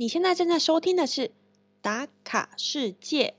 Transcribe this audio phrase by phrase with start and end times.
[0.00, 1.22] 你现在正在收听的是
[1.82, 3.34] 《打卡世界》。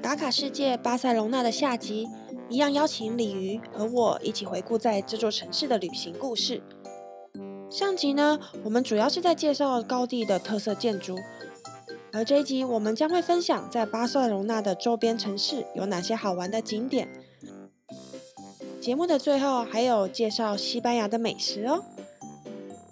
[0.00, 2.08] 打卡世界巴塞隆纳的下集，
[2.48, 6.62] 一样邀请鲤鱼和我一起回顾在这座城市的旅行故事。
[7.68, 11.18] 上集呢，我们主要是在介绍高地的特色建筑，
[12.10, 17.06] 而这一集我们将会分享在巴塞隆纳的周边城市有哪些好玩的景点。
[18.80, 21.84] 节目的最后还有介绍西班牙的美食哦。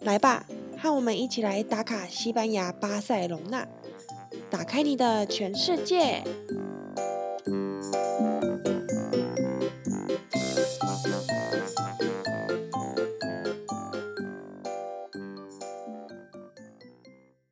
[0.01, 0.47] 来吧，
[0.79, 3.67] 和我们一起来打卡西班牙巴塞隆纳，
[4.51, 6.23] 打开你的全世界。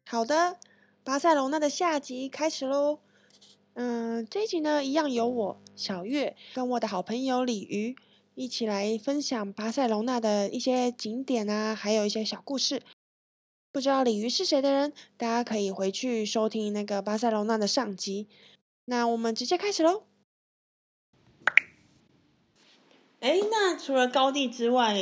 [0.04, 0.56] 好的，
[1.02, 2.98] 巴塞隆纳的下集开始喽。
[3.74, 7.96] 嗯，这一集呢，一样有我小月跟我的好朋友鲤鱼
[8.34, 12.82] 一起来分享巴塞隆纳的一些景点啊，还有一些小故事。
[13.70, 18.26] 不知道鲤鱼是谁的人，大家可以回去收听那个巴塞隆纳的上集。
[18.86, 20.02] 那我们直接开始喽。
[23.20, 24.96] 哎，那除了高地之外，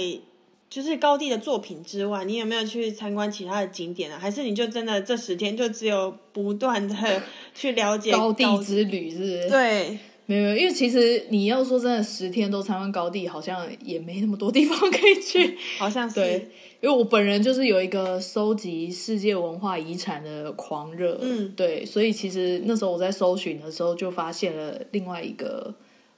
[0.70, 4.18] 就是高地的作品之外，你有没有去参观其他的景点啊？
[4.18, 7.22] 还是你就真的这十天就只有不断的
[7.54, 9.48] 去了解高地之旅，是不是？
[9.50, 15.58] 对，没有，因为其实你要说真的，十天都参观高地，好像也没那么多地方可以去。
[15.78, 16.14] 好像是。
[16.14, 16.48] 对，
[16.80, 25.74] 因为我本人就是有一个收集世界文化遗产的狂热，嗯，对，所以其实那时候我在搜寻的时候，就发现了另外一个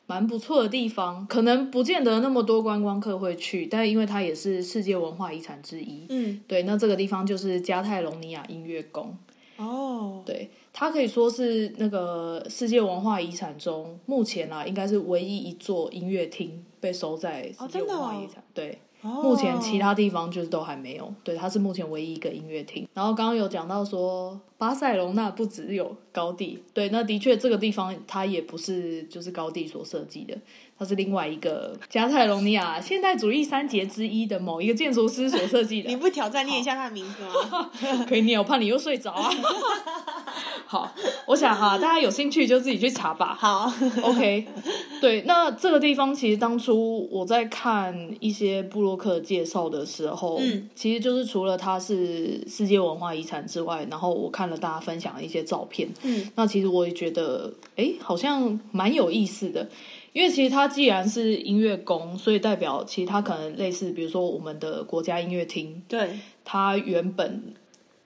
[0.06, 9.16] 蛮不错的地方，可能不见得那么多观光客会去，但因为它也是世界文化遗产之一，嗯，对，那这个地方就是加泰隆尼亚音乐宫。
[9.56, 18.42] 哦，对，它可以说是那个世界文化遗产中目前啊，应该是唯一一座音乐厅被收在世界文化遗产。
[18.52, 21.12] 对，目前其他地方就是都还没有。
[21.22, 22.88] 对，它是目前唯一一个音乐厅。
[22.94, 30.36] 然后刚刚有讲到说，巴塞隆那不只有高地，对，那的确这个地方它也不是就是高地所设计的。
[30.84, 35.89] 它是另外一个加泰隆尼亚现代主义三杰之一的某一个建筑师所设计的。
[35.90, 37.70] 你不挑战念一下他的名字吗？
[38.06, 39.30] 可以念，我怕你又睡着啊。
[40.67, 40.92] 好，
[41.27, 43.34] 我想哈，大家有兴趣就自己去查吧。
[43.39, 43.72] 好
[44.02, 44.46] ，OK。
[45.00, 59.68] 对，那这个地方其实当初我在看一些布洛克介绍的时候，嗯，其实就是除了它是世界文化遗产之外，然后我看了大家分享的一些照片，嗯，那其实我也觉得，哎，好像蛮有意思的。
[60.14, 67.52] 因为其实它既然是音乐宫，所以代表其实它可能类似，比如说我们的国家音乐厅，对，它原本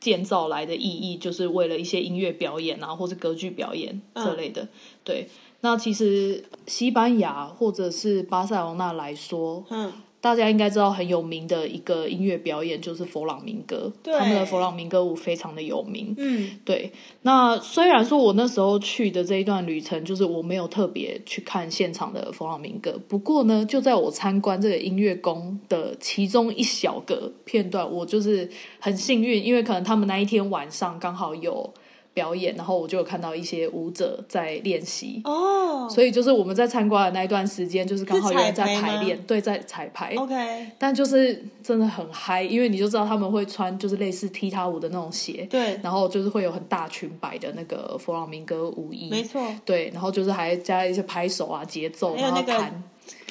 [0.00, 4.66] 建造来的意义就是为了一些音乐表演啊，或是歌剧表演这类的。
[5.04, 5.28] 对，
[5.60, 16.12] 那其实西班牙或者是巴塞罗那来说，嗯，大家应该知道很有名的一个音乐表演就是佛朗明哥，他们的佛朗明哥舞非常的有名。
[16.18, 16.90] 嗯，对，
[17.22, 31.72] 那虽然说我那时候去的这一段旅程，就是我没有特别去看现场的佛朗明哥，不过呢，就在我参观这个音乐宫的其中一小个片段，我就是很幸运，因为可能他们那一天晚上刚好有
[32.18, 35.20] 表演，然后我就有看到一些舞者在练习。
[35.24, 35.88] 哦。
[35.88, 40.14] 所以就是我们在参观的那一段时间，就是刚好有人在排练，对，在彩排。
[40.16, 52.82] ，OK，但就是真的很嗨，因为你就知道他们会穿就是类似踢踏舞的那种鞋，对，然后就是会有很大裙摆的那个弗朗明哥舞衣，没错，对，然后就是还加一些拍手啊、节奏，然后弹。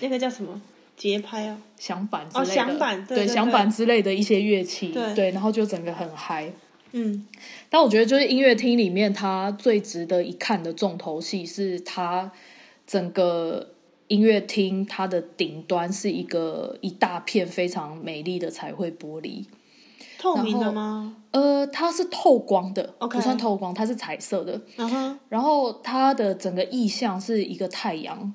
[0.02, 0.62] 那个叫什么？
[0.96, 1.58] 节拍啊？
[1.78, 6.52] 响板之类的，哦响板对对对响板之类的一些乐器，对然后就整个很嗨。
[6.94, 7.28] 嗯，
[7.70, 12.32] 但我觉得就是音乐厅里面，它最值得一看的重头戏是它
[12.86, 13.72] 整个
[14.08, 19.46] 音乐厅它的顶端是一个一大片非常美丽的彩绘玻璃，
[20.18, 21.18] 透明的吗？
[21.32, 24.62] 呃，它是透光的 OK 不算透光，它是彩色的。
[24.78, 28.34] 然后，然后它的整个意象是一个太阳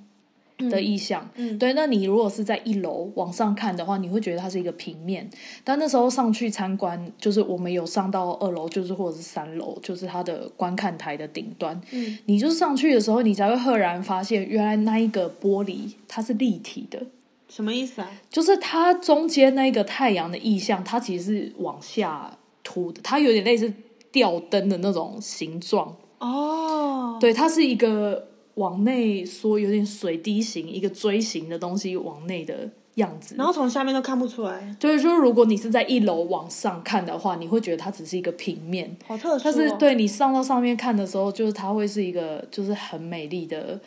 [0.71, 1.73] 的意象，嗯对。
[1.75, 5.29] 那你如果是在一楼往上看的话，你会觉得它是一个平面。
[5.65, 11.81] 但那时候上去参观，就是我们有上到二楼，就是或者是三楼，就是它的观看台的顶端。
[11.91, 17.03] 嗯，你就是上去的时候，你才会赫然发现，原来那一个玻璃它是立体的。
[17.49, 18.11] 什么意思啊？
[18.31, 23.71] 就是它中间那个太阳的意象，它其实是往下凸的，它有点类似
[24.11, 25.95] 吊灯的那种形状。
[26.19, 33.35] 哦，对，它是一个往内缩，有点水滴形，一个锥形的东西往内的样子。
[33.39, 39.41] 然后从下面都看不出来，对，就是如果你是在一楼往上看的话，你会觉得它只是一个平面，好特殊、哦。
[39.45, 43.81] 但是对你上到上面看的时候，就是它会是一个就是很美丽的，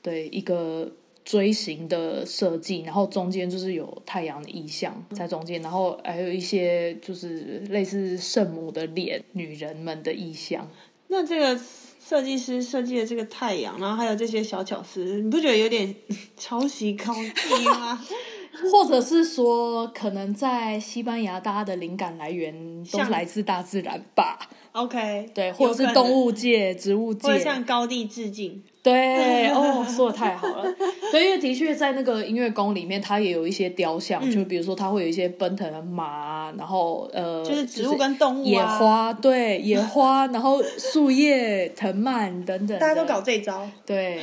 [0.00, 0.90] 对一个
[1.24, 10.66] 锥形的设计，然后中间就是有太阳的意象在中间，然后还有一些就是类似圣母的脸、女人们的意象。
[11.08, 11.60] 那这个
[12.08, 15.92] 设计师设计的这个太阳，然后还有这些小巧思，你不觉得有点
[16.36, 18.00] 抄袭高低吗？
[18.72, 28.62] 或者是说，可能在西班牙，大家的灵感来源都是来自大自然吧？OK，对，或者是动物界、植物界，或向高地致敬。
[28.86, 30.64] 对， 哦，说的太好了。
[31.10, 43.68] 对，因为的确在那个音乐宫里面，它也有一些雕像，就比如说它会有一些奔腾的马，然后呃，就是植物跟动物，野花，对，野花，然后树叶、藤蔓等等，大家都搞这一招。
[43.84, 44.20] 对，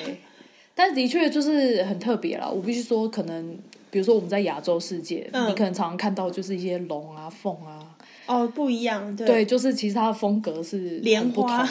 [0.74, 2.50] 但的确就是很特别了。
[2.50, 3.57] 我必须说，可能
[3.92, 7.82] 比如说我们在亚洲世界，你可能常常看到就是一些龙啊、凤啊。
[8.25, 11.67] 哦，不一样，对，就是其实它的风格是莲花，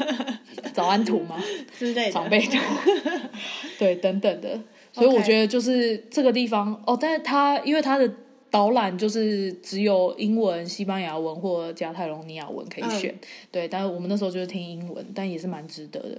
[0.74, 1.42] 早安图吗？
[1.78, 2.12] 之类的。
[2.12, 2.56] 长辈图，
[3.78, 4.58] 对，等等的，
[4.92, 8.10] 所以我觉得就是这个地方哦，但是它因为它的
[8.50, 13.14] 导览就是只有英文、西班牙文或加泰隆尼亚文可以选，
[13.50, 16.18] 对，但是我们那时候就是听英文，但也是蛮值得的，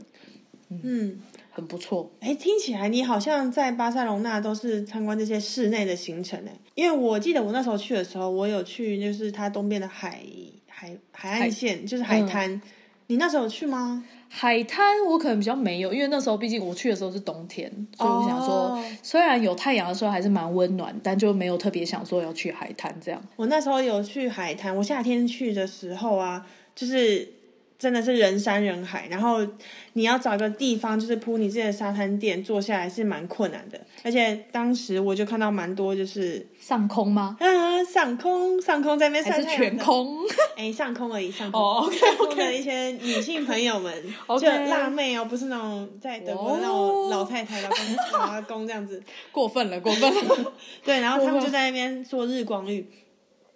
[0.69, 1.19] 嗯。
[1.55, 10.19] 很不错，哎，听起来你好像在巴塞隆纳都是参观这些室内的行程哎，因为我记得我那时候去的时候，我有去就是它东边的海
[10.67, 12.61] 海海岸线，就是海滩，
[13.07, 14.03] 你那时候有去吗？
[14.27, 23.23] 海滩我可能比较没有，因为那时候毕竟我去的时候是冬天，所以我想说，虽然有太阳的时候还是蛮温暖，但就没有特别想说要去海滩这样。
[23.37, 27.34] 我那时候有去海滩，我夏天去的时候啊，就是。
[27.77, 29.45] 真的是人山人海，然后
[29.93, 37.35] 你要找个地方就是铺你自己的沙滩垫坐下来是蛮困难的，而且当时我就看到蛮多就是上空吗？
[37.39, 40.17] 啊，上空上空在那边晒太阳全空？
[40.55, 41.61] 哎，上空而已，上空。
[41.61, 42.35] 哦，OK OK。
[42.45, 43.93] 的一些女性朋友们，
[44.39, 47.79] 就辣妹哦，不是那种在德国那种老太太、老公、
[48.13, 49.01] 老阿公这样子，
[49.31, 50.53] 过分了，过分了。
[50.83, 52.87] 对，然后他们就在那边做日光浴。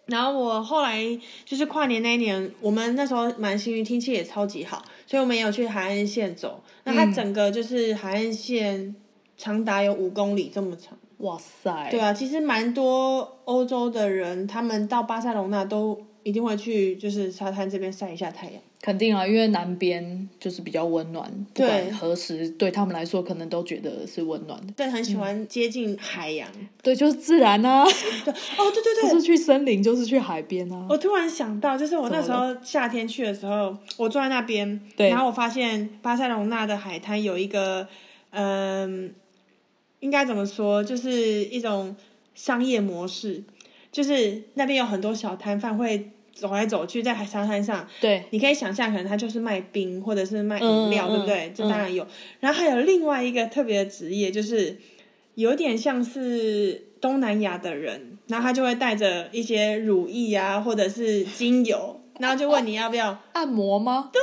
[0.10, 1.00] 然后我后来
[1.46, 6.62] 就是跨年那一年，我们那时候蛮幸运，天气也超级好，所以我们也有去海岸线走。
[6.84, 8.96] 那它整个就是海岸线
[9.38, 10.98] 长达有五公里这么长。
[11.18, 11.90] 哇塞！
[11.92, 18.62] 对啊，其实蛮多欧洲的人，他们到巴塞隆纳都一定会去，就是沙滩这边晒一下太阳。
[18.82, 24.72] 肯定啊，因为南边就是比较温暖，不管何时对他们来说，可能都觉得是温暖的。
[24.72, 26.48] 对，很喜欢接近海洋。
[26.82, 27.84] 对，就是自然啊。
[28.24, 30.88] 对，哦，对对对，不是去森林，就是去海边啊。
[30.90, 37.86] 我突然想到，就是我那时候夏天去的时候，我坐在那边，然后我发现巴塞隆纳的海滩有一个，
[38.30, 39.14] 嗯，
[40.00, 41.94] 应该怎么说，就是一种
[42.34, 43.44] 商业模式，
[43.92, 46.12] 就是那边有很多小摊贩会。
[46.32, 51.52] 走来走去在海沙滩上，对，你可以想象，可能他就是卖冰或者是卖饮料，对不对？
[51.54, 52.08] 这当然有。
[52.40, 54.78] 然后还有另外一个特别的职业，就是
[55.36, 64.10] 有点像是东南亚的人，然后他就会带着一些乳液啊，或者是精油，然后就问你要不要按摩吗？
[64.14, 64.22] 对，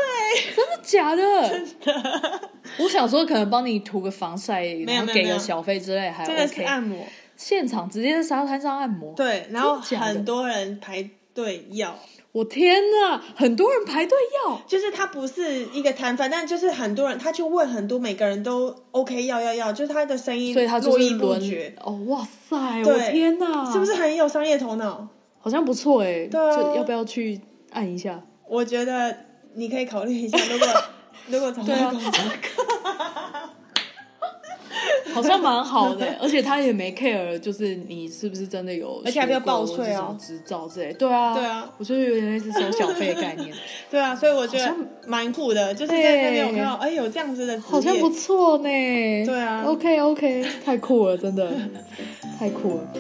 [0.55, 1.23] 真的假的？
[1.51, 2.51] 真的。
[2.79, 7.05] 我想说，可能帮你涂个防晒，然后给个小费之类，还真的是按摩，
[7.37, 9.15] 现场直接在沙滩上按摩。
[9.15, 11.09] 对，然后很多人排。
[11.37, 11.95] 队，要
[12.33, 14.17] 我天呐，很多人排队
[14.47, 21.75] 要，就是他不是一个摊贩，但就是很多人，他去问很多，每个人都 OK，要要要，就是他的声音，所以他络绎不绝。
[21.85, 25.07] 哦，哇塞，我天呐，是不是很有商业头脑？
[25.39, 27.39] 好像不错哎，对啊，要不要去
[27.73, 28.19] 按一下？
[28.49, 29.15] 我觉得
[29.57, 30.69] 你可以考虑一下，如果
[31.27, 32.11] 如果找到工作。
[35.17, 40.93] 好像蛮好的， 而且他也没 care，就是你是不是真的有，而且还不要报税啊，执照之类。
[40.93, 43.53] 对啊，对啊，我觉得有点类似收小费的概念。
[43.91, 44.75] 对啊，所以我觉得
[45.07, 48.65] 蛮酷的，就是在那边我看到，哎，有这样子的，好像不错呢。
[48.65, 51.51] 对啊，OK OK，太酷了，真的
[52.39, 52.93] 太酷了。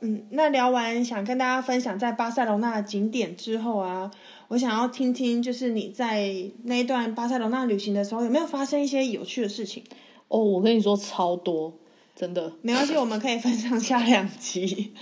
[0.00, 4.08] 嗯，那聊完想跟大家分享在巴塞罗那景点之后啊，
[4.46, 6.32] 我想要听听，就是你在
[6.64, 9.82] 那一段巴塞罗那旅行的时候，有没有发生一些有趣的事情？
[10.28, 11.74] 哦，我跟你说超多，
[12.14, 12.52] 真的。
[12.62, 14.94] 没关系，我们可以分上下两集。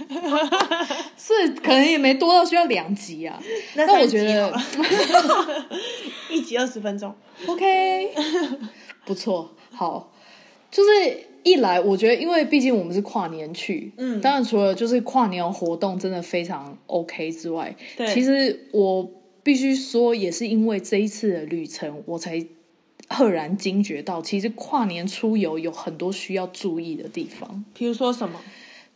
[1.18, 3.38] 是，可能也没多到需要两集啊。
[3.74, 4.58] 那我觉得
[6.32, 7.14] 一集二十分钟
[7.46, 8.14] ，OK，
[9.04, 10.10] 不错，好，
[10.70, 11.35] 就是。
[11.46, 19.08] 一来，我觉得，因为毕竟我们是跨年去，嗯，当然除了就是跨年活动真的非常 OK 之外，对，其实我
[19.44, 22.44] 必须说，也是因为这一次的旅程，我才
[23.08, 27.64] 赫然惊觉到，其实跨年出游有很多需要注意的地方。
[27.72, 28.40] 比如说什么？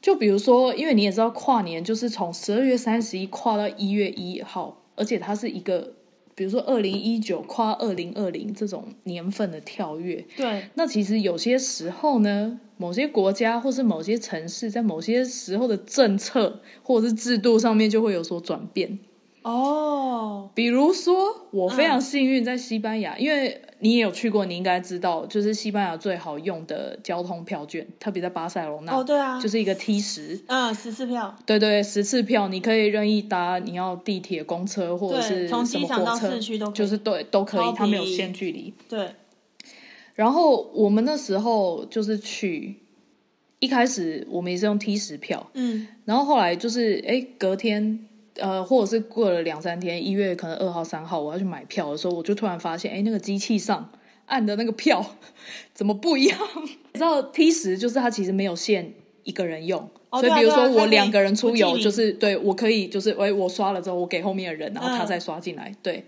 [0.02, 5.92] 就比如说，因为你也知道，跨年就是从十二月三十一跨到一月一号，而且它是一个，
[6.40, 10.24] 比如说二零一九跨二零二零这种年份的跳跃。
[10.38, 10.64] 对。
[10.72, 18.98] 那其实有些时候呢，某些国家或是某些城市在某些时候的政策或者是制度上面就会有所转变。
[19.42, 20.48] 哦。
[20.54, 21.14] 比如说，
[21.50, 23.60] 我非常幸运在西班牙，因为。
[23.82, 28.92] 你也有去过，你应该知道，就是西班牙最好用的交通票券，特别在巴塞罗那。
[28.92, 31.36] 哦，对啊，就是一个 T 十，嗯，十次票。
[31.46, 38.72] 对对，十次票，你可以任意搭，你要地铁、公车或者是从机场到市区都就是对都可以，它没有限距离。
[38.88, 39.08] 对。
[40.14, 42.76] 然后我们那时候就是去，
[43.60, 48.06] 一开始我们也是用 T 十票，嗯，然后后来就是哎隔天。
[48.40, 53.90] 呃，或者是过了两三天，一月可能二号、三号，我要去买票的时候，我就突然发现，哎，那个机器上
[54.26, 55.04] 按的那个票
[55.72, 56.38] 怎么不一样？
[56.92, 58.92] 你知道 T 十就是它其实没有限
[59.24, 66.04] 一个人用，所以比如说我两个人出游，就是对我可以就是哎，我刷了之后，我给后面的人，然后他再刷进来，对。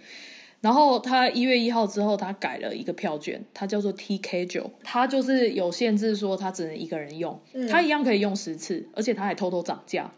[0.60, 7.36] 然后他一月一号之后，他改了一个票券，它叫做 TK 九，它就是有限制，说它只能一个人用，
[7.68, 10.08] 它一样可以用十次，而且它还偷偷涨价。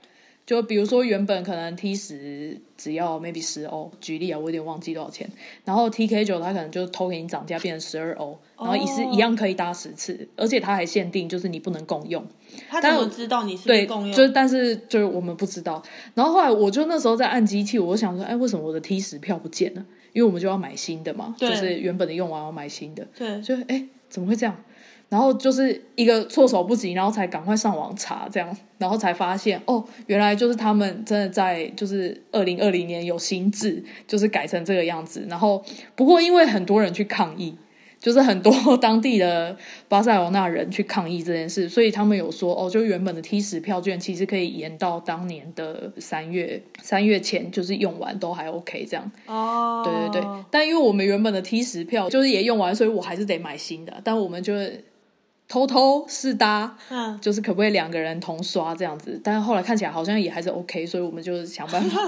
[0.46, 5.26] 就比如说，原本可能 T 十只要 maybe 十欧，举例啊，我有点忘记多少钱。
[5.64, 12.22] 然后 TK 九它可能就偷给你涨价，变成十二欧，然后也是一样可以搭十次，而且它还限定就是你不能共用。
[12.68, 14.14] 他怎么知道你是共用？
[14.14, 15.82] 就但是就是我们不知道。
[16.14, 19.84] 然后后来我就那时候在按机器，我想说，哎，为什么我的 T 十票不见了？
[20.12, 23.06] 因为我们就要买新的嘛，就是原本的用完要买新的。
[23.16, 24.62] 对，就哎，怎么会这样？
[25.08, 35.24] 然后就是一个措手不及，然后才赶快上网查，这样，然后才发现哦，原来就是他们真的在就是二零二零年有新制，就是改成这个样子。
[35.28, 35.62] 然后
[35.94, 37.54] 不过因为很多人去抗议，
[38.00, 39.56] 就是很多当地的
[39.88, 49.12] 巴塞罗那人去抗议这件事，所以他们有说哦，就原本的 T 十票券其实可以延到当年的三月三月前，就是用完都还 OK 这样。
[49.26, 53.94] 哦，对对对，但因为我们原本的 T 十票就是也用完，所以我还是得买新的。
[54.02, 54.82] 但我们就是。
[55.48, 59.20] 偷偷试搭，嗯，就是可不可以两个人同刷这样子？
[59.22, 62.00] 但是后来看起来好像也还是 OK，所以我们就想办法，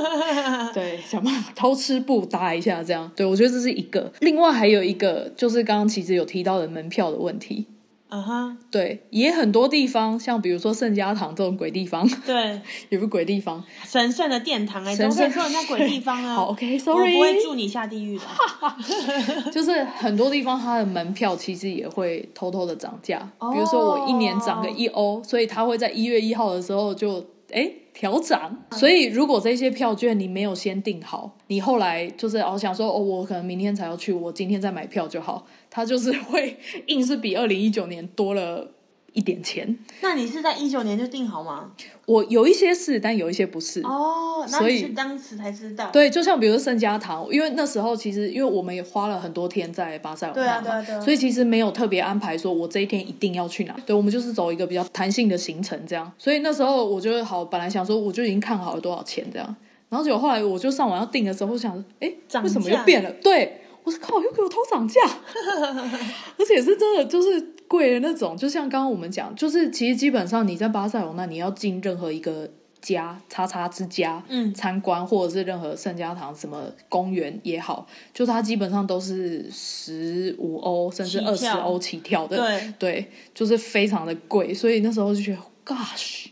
[0.73, 3.11] 对，想办法偷吃不搭一下这样。
[3.15, 7.67] 对我觉得这是一个，另外还有一个就是刚刚其实有提到的门票的问题。
[8.09, 16.35] 嗯哼，对，也很多地方，像比如说圣家堂这种鬼地方，对，有个鬼地方，神圣的殿堂哎，神圣说人家鬼地方啊。
[16.37, 18.25] 好，OK，Sorry，我不会祝你下地狱的。
[19.51, 23.19] 就是很多地方它的门票其实也会偷偷的涨价，
[23.53, 28.57] 比如说我一年涨个一欧，所以他会在一月一号的时候就哎调涨。
[28.71, 35.45] 所以如果这些票券你没有先订好，你后来就是哦想说哦我可能明天才要去，我今天再买票就好。
[35.77, 36.57] 它就是会
[36.89, 38.67] 硬是比二零一九年多了
[39.13, 39.77] 一点钱。
[40.01, 41.71] 那你是在一九年就定好吗？
[42.07, 43.83] 我有一些是，但有一些不是。
[43.83, 45.91] 哦，所以是当时才知道。
[45.91, 53.77] 对，就像比如说圣家堂，因为那时候其实因为我们也花了很多天在巴塞罗那嘛，所以其实没有特别安排说我这一天一定要去哪。
[53.85, 56.11] 对，我们就是走一个比较弹性的行程这样。
[56.17, 59.57] 所以那时候我就好，本来想说我就已经看好了多少钱这样，
[59.91, 62.11] 然后结果后来我就上网要订的时候，我想，哎，
[62.43, 63.13] 为什么又变了？
[63.23, 63.61] 对。
[63.87, 65.01] 我说靠，又给我偷涨价，
[66.37, 68.37] 而且是真的就是贵的那种。
[68.37, 72.51] 就像刚刚我们讲，就是其实基本上你在巴塞罗那，你要进任何一个
[72.81, 84.53] 家叉叉之家，嗯，参观或者是任何圣家堂什么公园也好，就它基本上都是十五欧甚至二十欧起跳的，对对，就是非常的贵。
[84.53, 86.27] 所以那时候就觉得，Gosh，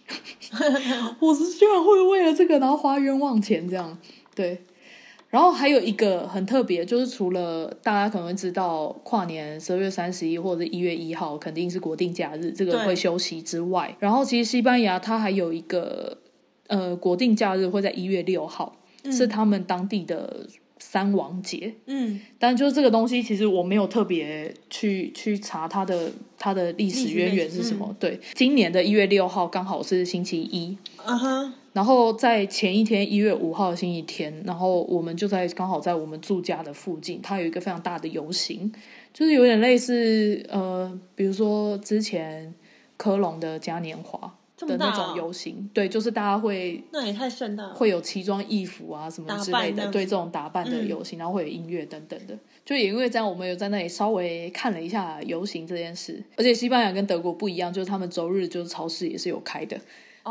[1.20, 3.96] 我是居然会为了这个然后花冤枉钱这样，
[4.34, 4.60] 对。
[5.34, 16.16] 然后还有一个很特别，就是除了大家可能会知道跨年十二月三十一或者一月一号肯定是国定假日，这个会休息之外，然后其实西班牙它还有一个
[16.68, 18.76] 呃国定假日会在一月六号，
[19.10, 20.46] 是他们当地的
[20.78, 21.74] 三王节。
[21.86, 27.94] 嗯，但就是这个东西，其实我没有特别去去查它的它的历史渊源是什么。
[27.98, 30.76] 对，今年的一月六号刚好是星期一。
[31.04, 31.54] 啊哈。
[31.74, 38.72] 然后在前一天一月五号星期天，然后我们就在刚好在我们住家的附近，它有一个非常大的游行，
[39.12, 42.54] 就是有点类似呃，比如说之前
[42.96, 59.78] 科隆的嘉年华的那种游行，对，就是大家会那也太盛大，会有奇装异服啊什么之类的，对这种打扮的游行，然后会有音乐等等的，就也因为这样，我们有在那里稍微看了一下游行这件事，而且西班牙跟德国不一样，就是他们周日就是超市也是有开的。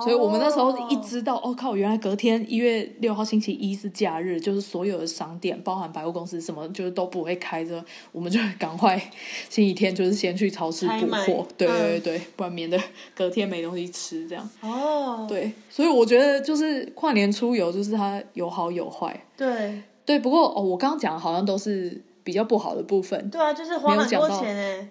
[0.01, 8.97] 所以我们那时候一知道，哦靠，原来隔天一月六号星期一是假日，就是所有的商店，包含百货公司什么，就是都不会开着，我们就赶快
[9.51, 12.79] 星期天就是先去超市补货，对对对，不然免得
[13.15, 14.49] 隔天没东西吃这样。
[14.61, 19.23] 哦，对，所以我觉得就是跨年出游，就是它有好有坏。
[19.37, 23.29] 对对，不过哦，我刚刚讲的好像都是比较不好的部分。
[23.29, 24.89] 对啊，就是花很多钱 哎，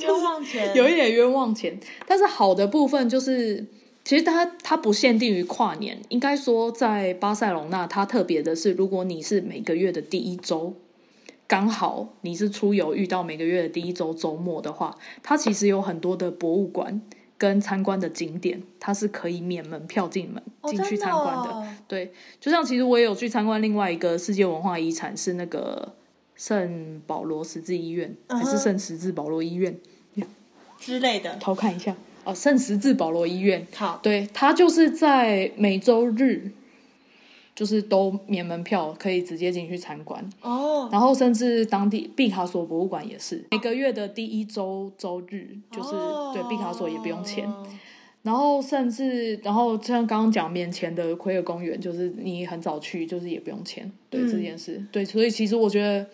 [0.00, 1.80] 冤枉钱，有一点冤枉钱。
[2.06, 3.66] 但是好的部分就是。
[4.04, 10.74] 其实它它不限定于跨年，应该说在巴塞隆纳，它特别的是，如果你是每个月的第一周，
[11.46, 17.00] 刚好你是出游遇到每个月的第一周周末的话，它其实有很多的博物馆
[17.38, 21.64] 跟参观的景点，它是可以免门票进门进去参观的。
[21.86, 25.94] 对，就像其实我也有去参观另外一个世界文化遗产，是那个
[26.34, 29.78] 圣保罗十字医院，还是圣十字保罗医院
[30.80, 31.94] 之类的，偷看一下。
[32.24, 36.50] 哦，圣十字保罗医院，好，对，它就是在每周日，
[37.54, 40.28] 就是都免门票，可以直接进去参观。
[40.40, 45.90] 哦，然后甚至当地毕卡索博物馆也是每个月的第一周周日，就是
[46.32, 47.48] 对毕卡索也不用钱。
[48.22, 53.90] 然后甚至，然后像刚刚讲面前的奎尔公园，就是你很早去，就是也不用钱。
[54.08, 56.06] 对这件事，对，所以其实我觉得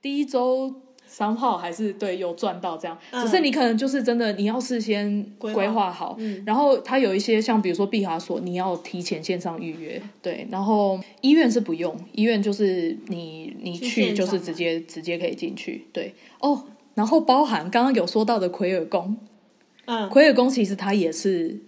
[0.00, 0.72] 第一周。
[1.20, 16.14] 三号还是对有赚到这样，只是你可能就是真的你要事先规划好，然后它有一些像比如说毕卡索，你要提前线上预约，对，然后医院是不用，医院就是你你去就是直接直接可以进去，对。
[16.38, 19.14] 哦，然后包含刚刚有说到的奎尔宫，
[19.84, 21.60] 嗯，奎尔宫其实它也是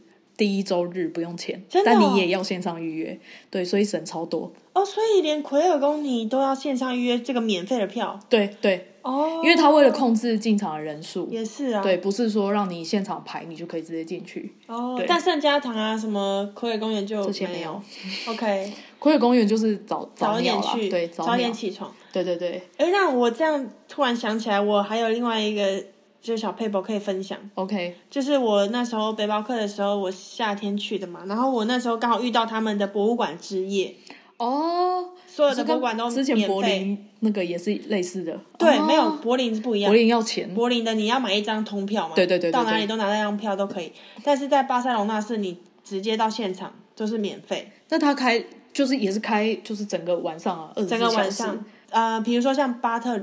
[0.43, 3.17] 第一周日不用钱，但你也要线上预约，
[3.49, 4.53] 对，所以省超多。
[4.73, 8.89] 哦，所以连奎尔宫你都要线上预约这个免费的票，对对。
[9.03, 14.53] 哦，因为他为了控制进场的人数，也是啊，对，不是说让你现场排，你就可以直接进去。
[14.67, 17.81] 哦，但圣家堂啊，什么奎尔公园就这些没有。
[18.27, 21.93] OK， 奎尔公园就是早早一点去，对，早点起床。
[22.13, 22.63] 对对对。
[22.79, 25.85] 哎，那我这样突然想起来，我还有另外一个
[26.23, 27.38] 就是小 paper 可以分享。
[27.57, 33.97] OK，就是我那时候背包客的时候，我夏天去的嘛，然后我那时候刚好遇到他们的博物馆之夜。
[34.38, 35.11] 哦。
[35.26, 39.90] 所有的博物馆都之前柏林那个也是类似的，对，没有柏林是不一样。
[39.90, 43.90] 柏林要钱，柏林的你要买一张通票嘛，对对对，到哪里都拿那张票都可以。
[44.23, 47.73] 但是在巴塞隆纳是你直接到现场就是免费。
[47.88, 48.44] 那他开
[48.75, 53.18] 就是也是开就是整个晚上啊，整个晚上呃，比如说像巴特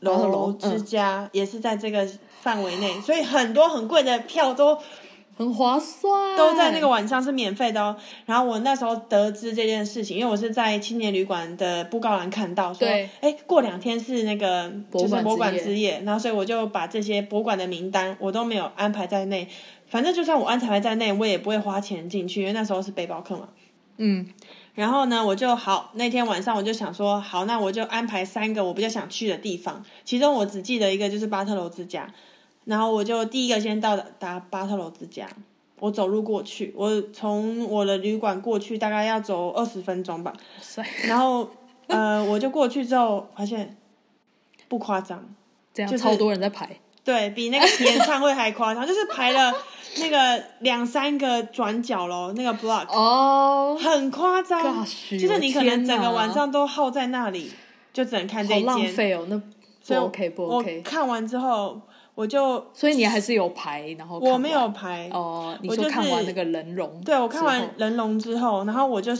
[0.00, 2.06] 楼之家也是在这个
[2.46, 4.78] 范围内，所以很多很贵的票都。
[5.38, 7.94] 很划算，都在那个晚上是免费的哦。
[8.24, 12.88] 然后我那时候得知这件事情，因为我是在青年旅馆的布告栏看到，说，
[13.20, 19.46] 哎，过两天是那个就是博物馆之夜，然后所以我就把这些博物馆的名单我都没有安排在内。
[19.86, 23.48] 反正就算我安排在内，我也不会花钱进去，因为那时候是背包客嘛。
[23.98, 24.26] 嗯。
[24.74, 32.10] 然后呢，我就好那天晚上我就想说，好，那我就安排三个我比较想去的地方，其中我只记得一个就是巴特罗之家。
[32.66, 35.28] 然后我就第一个先到达巴特罗之家，
[35.78, 40.32] 我走路过去，我从我的旅馆过去大概要走二十分钟吧。
[41.04, 41.48] 然后
[41.86, 43.76] 呃，我就过去之后发现
[44.66, 45.24] 不夸张，
[45.72, 49.54] 这样超多人在排，对比那个演唱会还夸张，就是排了
[49.98, 57.52] 那个两三个转角喽，那个 block 哦，很夸张，就是你可能整个晚上都耗在那里，
[57.92, 59.40] 就只能看这一间，浪费哦，那
[59.86, 60.82] 不 OK 不 OK。
[60.82, 61.80] 看完之后。
[62.16, 65.56] 我就，所以你还是有排，然后我没有排哦。
[65.60, 69.12] 你说看完那个人龙，对我看完人龙之后，然后我就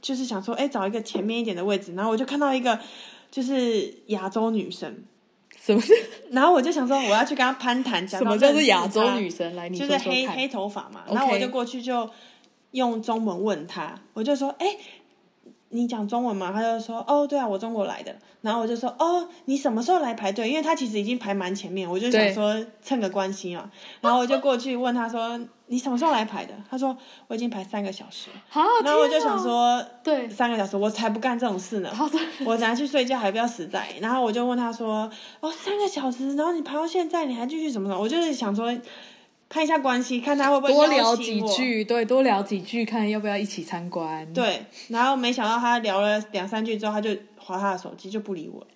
[0.00, 2.78] 就是想说，哎，找一个前面一点的位置，然后我就看到一个
[3.28, 5.04] 就是亚洲女生，
[5.60, 5.82] 什么？
[6.30, 9.56] 然后我就想说，我要去跟她攀谈，什么叫做亚洲女神？
[9.56, 11.02] 来，你就是黑黑头发嘛。
[11.10, 12.08] 然后我就过去就
[12.70, 14.76] 用中文问她，我就说，哎。
[15.74, 16.52] 你讲中文嘛？
[16.52, 18.14] 他就说哦，对啊，我中国来的。
[18.42, 20.48] 然后我就说哦，你什么时候来排队？
[20.48, 23.68] 因为他其实已经排蛮前面，我就想说蹭个关心啊。
[24.00, 26.54] 然后我就过去问他说，你什么时候来排的？
[26.70, 28.30] 他说我已经排三个小时。
[28.48, 31.90] 好，然后我就想说，对，三个小时我才不干这种事呢。
[32.46, 33.88] 我等下去睡觉还不要死在。
[34.00, 35.10] 然后我就问他说，
[35.40, 37.98] 哦，三个小时，然后你排到现在，你还继续怎么？
[37.98, 38.72] 我就是想说。
[39.48, 44.32] 看一下关系，看他会不会多聊几句，对，多聊几句，看要不要一起参观。
[44.32, 48.66] 对，然后没想到他聊了两三句之后，他就划他的手机，就不理我。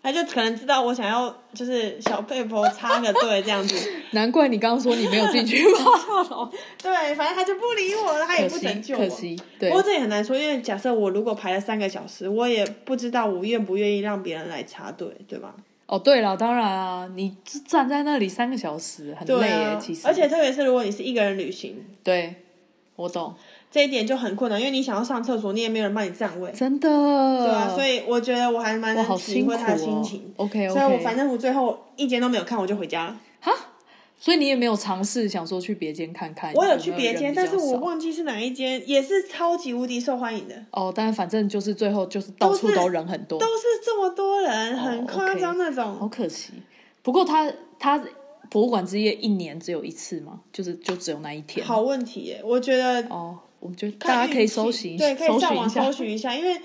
[0.00, 3.76] 他就可能知道我想要，就是小佩婆插个队这样子。
[4.12, 6.48] 难怪你刚刚说你没有进去吗？
[6.80, 9.00] 对，反正他就不理我了，他也不拯救我。
[9.00, 9.70] 可惜，对。
[9.70, 15.54] 不过这也很难说，因为假设我如果排了三个小时，我也不知道我愿不愿意让别人来插队，对吧？
[15.88, 17.34] 哦，对了，当然啊，你
[17.66, 20.06] 站在那里三个小时很累耶，其实。
[20.06, 22.34] 而且特别是如果你是一个人旅行，对，
[22.96, 23.34] 我懂。
[23.70, 26.88] 这一点就很困难，因为你想要上厕所，你也没有人帮你占位，真的。
[26.88, 30.30] 对啊，所以我觉得我还蛮能体会他的心情。
[30.36, 30.78] OK OK。
[30.78, 33.16] 所以我反正我最后一间都没有看，我就回家了。
[33.40, 33.52] 哈？
[34.18, 36.52] 所以你也没有尝试想说去别间看看？
[36.54, 40.54] 我有去别间，但是我忘记是哪一间，也是超级无敌受欢迎的。
[40.72, 45.96] 哦，但是反正就是最后就是到处都人很多，都是这么多人，很夸张那种。
[45.96, 46.52] 好可惜。
[47.02, 48.02] 不过他他
[48.50, 50.40] 博物馆之夜一年只有一次嘛？
[50.52, 51.64] 就是就只有那一天？
[51.64, 53.38] 好问题耶，我觉得哦。
[53.60, 56.60] 我觉得大家可以搜寻，对，可以上网搜寻一下，因为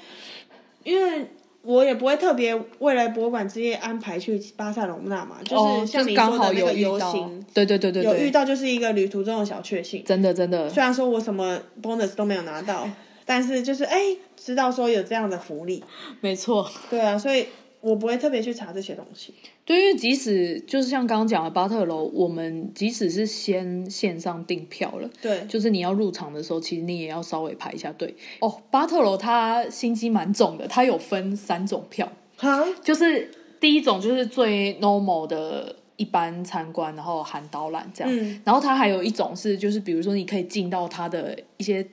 [0.84, 1.28] 因为
[1.63, 10.69] 我也不会特别为了博物馆之夜安排去巴塞隆纳嘛，就是像你说的那个游行，对对对对，有遇到就是一个旅途中的小确幸，真的真的。
[10.69, 12.89] 虽然说我什么 bonus 都没有拿到，
[13.26, 15.84] 但是就是哎，知道说有这样的福利，
[16.21, 17.47] 没错，对啊，所以。
[17.84, 19.34] 我不会特别去查这些东西。
[19.65, 28.15] 对，因为即使就是像刚刚讲的巴特楼，我们即使是先线上订票了，对，就是你要入场的时候，其实你也要稍微排一下队。
[28.39, 41.86] 哦，巴特楼它心机蛮重的，它有分三种票，哈，就是第一种就是最 normal 的一般参观，然后含导览这样，然后它还有一种是就是比如说你可以进到它的一些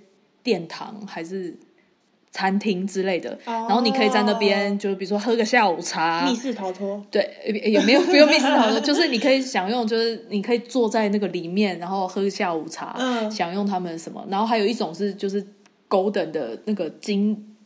[0.45, 1.59] 殿堂还是。
[2.33, 7.29] 餐厅之类的，然后你可以在那边，就比如说喝个下午茶，密室逃脱，对，
[7.65, 12.97] 也没有不用密室逃脱， 就是你可以享用，就是你可以坐在那个里面，然后喝下午茶，
[13.31, 14.25] 享用他们什么。
[14.31, 15.45] 然后还有一种是就是
[15.89, 17.57] golden 的那个金，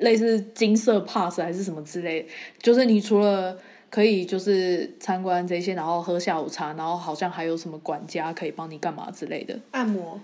[0.00, 2.26] 类似金色 pass 还是什么之类，
[2.62, 3.56] 就是你除了。
[3.90, 9.58] 可以就是参观这些，然后喝下午茶，然后好像还有什么管家可以帮你干嘛之类的。
[9.70, 10.20] 按摩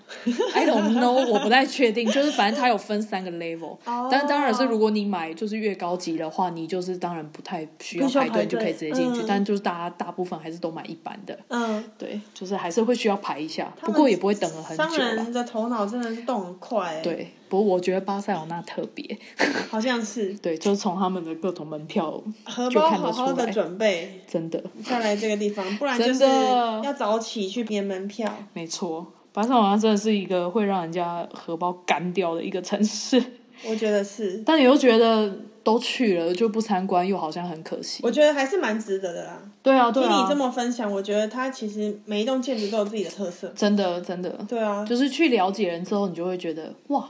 [0.55, 2.09] ？I don't know，我不太确定。
[2.13, 3.79] 就是反正它有分三个 level，
[4.11, 9.23] 但当然是如果你买就是越高级的话，你就是当然不太需要排队就可以直接进去。
[9.27, 11.39] 但就是大家大部分还是都买一般的。
[11.49, 14.85] 嗯，对，就是还是会需要排一下，不过也不会等了很久。
[14.85, 17.01] 商人的头脑真的是动很快。
[17.03, 17.33] 对。
[17.49, 19.19] 不过我觉得巴塞罗那特别，
[19.71, 28.33] 好像是对，就是从他们的各种门票荷包好好的准备，真的再来这个地方，不然就是要早起去编门票。
[28.53, 33.23] 没错，巴塞罗那真的是一个会让人家荷包干掉的一个城市。
[33.67, 38.01] 我觉得是，但你又觉得都去了就不参观，又好像很可惜。
[38.03, 39.41] 我觉得还是蛮值得的啦。
[39.63, 40.09] 对啊，对啊。
[40.09, 43.51] 听你这么分享，我觉得它其实每一栋建筑都有自己的特色。
[43.55, 44.29] 真的，真的。
[44.49, 47.09] 对啊，就是去了解人之后，你就会觉得哇。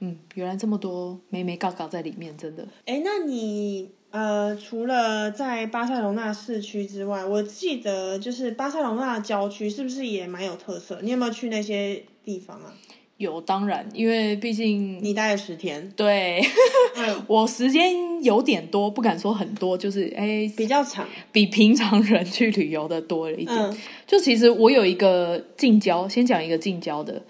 [0.00, 2.66] 嗯，原来这么多美美嘎嘎在里面，真的。
[2.84, 11.00] 哎，那你呃，除了在巴塞隆纳市区之外，我记得就是巴塞隆纳郊区是不是也蛮有特色？
[11.02, 12.72] 你有没有去那些地方啊？
[13.18, 15.90] 有，当然，因为毕竟你待了十天。
[15.96, 16.42] 对，
[17.26, 23.76] 我时间有点多，不敢说很多，就是哎，比较长，比平常人去旅游的多了一点。
[24.06, 27.22] 就其实我有一个近郊，先讲一个近郊的。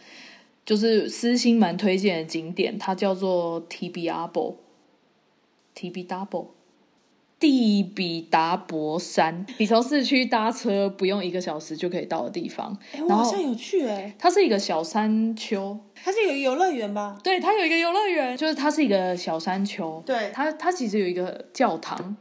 [0.67, 6.49] 就是私心蛮推荐的景点，它叫做 T B Double，T B Double，
[7.39, 9.47] 蒂比达博山。
[9.59, 12.77] 你从市区搭车不用一个小时就可以到的地方。
[12.93, 14.15] 哎，我好像有去哎。
[14.19, 17.17] 它是一个小山丘，它是有游乐园吧？
[17.23, 20.03] 对，它有一个游乐园，就是它是一个小山丘。
[20.05, 22.17] 对，它它其实有一个教堂。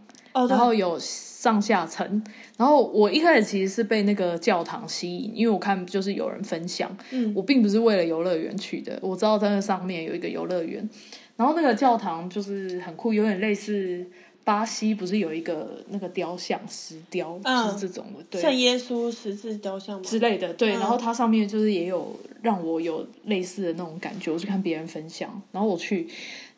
[0.50, 2.22] 然后有上下层，
[2.58, 10.90] 然后我一开始其实是被那个教堂吸引，因为我看就是有人分享，嗯，我并不是为了游乐园去的，我知道在那上面有一个游乐园，
[11.36, 14.08] 然后那个教堂就是很酷，有点类似
[14.46, 26.08] 巴西不是有一个那个雕像石雕，就是这种的，对，像耶稣十字雕像之类的，对，然后它上面就是也有让我有类似的那种感觉，我去看别人分享，然后我去，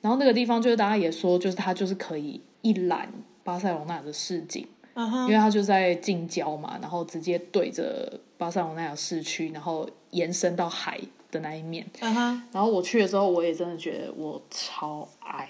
[0.02, 3.12] 然后那个地方就是大家也说，就是它就是可以一览。
[3.44, 11.00] 巴塞罗那的市景，因为它就在近郊嘛，然后直接对着巴塞罗那的市区，然后延伸到海
[11.32, 11.86] 的那一面。
[12.00, 15.48] 然后我去的时候，我也真的觉得我超爱，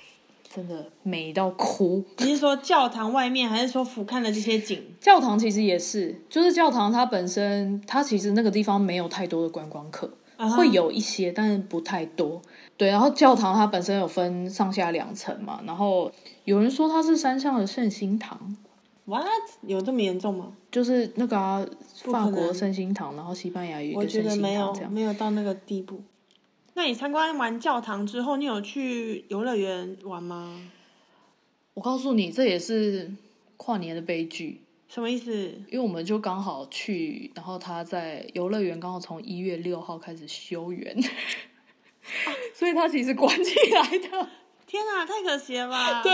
[0.53, 2.03] 真的美到哭。
[2.17, 4.83] 你是说教堂外面，还是说俯瞰的这些景？
[4.99, 10.11] 教堂其实也是，就是教堂它本身，它其实那个地方没有太多的观光客，
[10.57, 12.41] 会有一些，但是不太多。
[12.75, 16.11] 对，然后教堂它本身有分上下两层嘛，然后
[16.43, 18.55] 有人说它是山上的圣心堂
[19.07, 19.25] ，what
[19.63, 20.53] 有这么严重吗？
[20.69, 21.67] 就是那个
[22.11, 26.03] 法国圣心堂，然后西班牙有一个圣心堂，没有没有到那个地步。
[26.75, 30.61] 那你参观完教堂之后，你有去游乐园玩吗？
[31.73, 33.11] 我告诉你，这也是
[33.55, 34.61] 跨年的悲剧。
[34.87, 35.31] 什么意思？
[35.69, 40.95] 因为我们就刚好去，然后他在游乐园刚好从一月六号开始休园。
[42.53, 44.29] 所以他其实关起来的。
[44.67, 46.01] 天哪，太可惜了吧！
[46.03, 46.11] 对，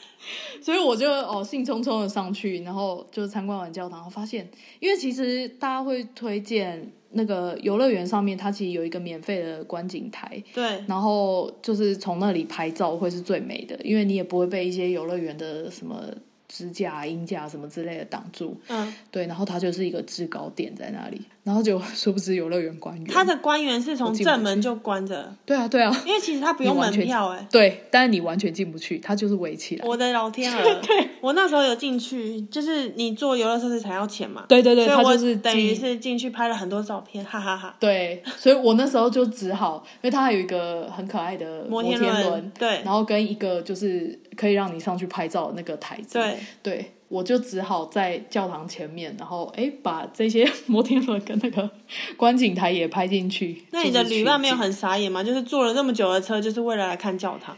[0.62, 4.48] 所以我就哦兴冲冲的上去，然后就参观完教堂，发现
[4.80, 16.02] 因为其实大家会推荐那个游乐园上面，它其实有一个免费的观景台，对，然后就是从那里拍照会是最美的，因为你也不会被一些游乐园的什么。
[16.48, 21.18] 支架、音架什么之类的挡住，嗯，对，然后它就是一个制高点在那里。
[21.44, 25.34] 然后就 殊不知游乐园官员，他的官员是从正门就关着。
[25.44, 27.46] 对啊，对啊，因为其实他不用门票哎。
[27.50, 29.86] 对，但是你完全进不去，他就是围起来。
[29.86, 30.62] 我的老天啊！
[30.82, 34.44] 对，我那时候有进去，就是你坐游乐设施才要钱嘛。
[34.48, 37.74] 对对对，他就是等于是进去拍了很多照片，哈哈哈。
[37.80, 46.92] 对，所以我那时候就只好，因为他还有一个很可爱的摩天轮，对，然后跟一个就是可以让你上去拍照的那个台子，对对。
[47.12, 51.70] 我就只好在教堂前面，然后哎，把这些摩天轮跟那个
[52.16, 53.62] 观景台也拍进去。
[53.70, 55.22] 那你的旅伴没有很傻眼吗？
[55.22, 57.54] 就是坐了那么久的车，就是为了来看教堂。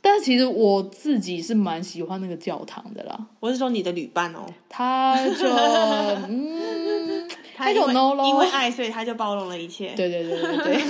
[0.00, 3.26] 但是其实我自己是蛮喜欢那个教堂的啦。
[3.40, 5.46] 我是说你的旅伴哦，他就
[6.26, 9.92] 嗯， 他就 no 因为爱，所以他就包容了一切。
[9.94, 10.82] 对对对对对，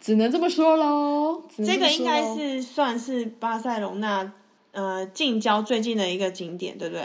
[0.00, 1.42] 只能这么说喽。
[1.58, 4.32] 这个应该是算是巴塞隆那。
[4.76, 7.04] 呃，近郊最近的一个景点，对不对？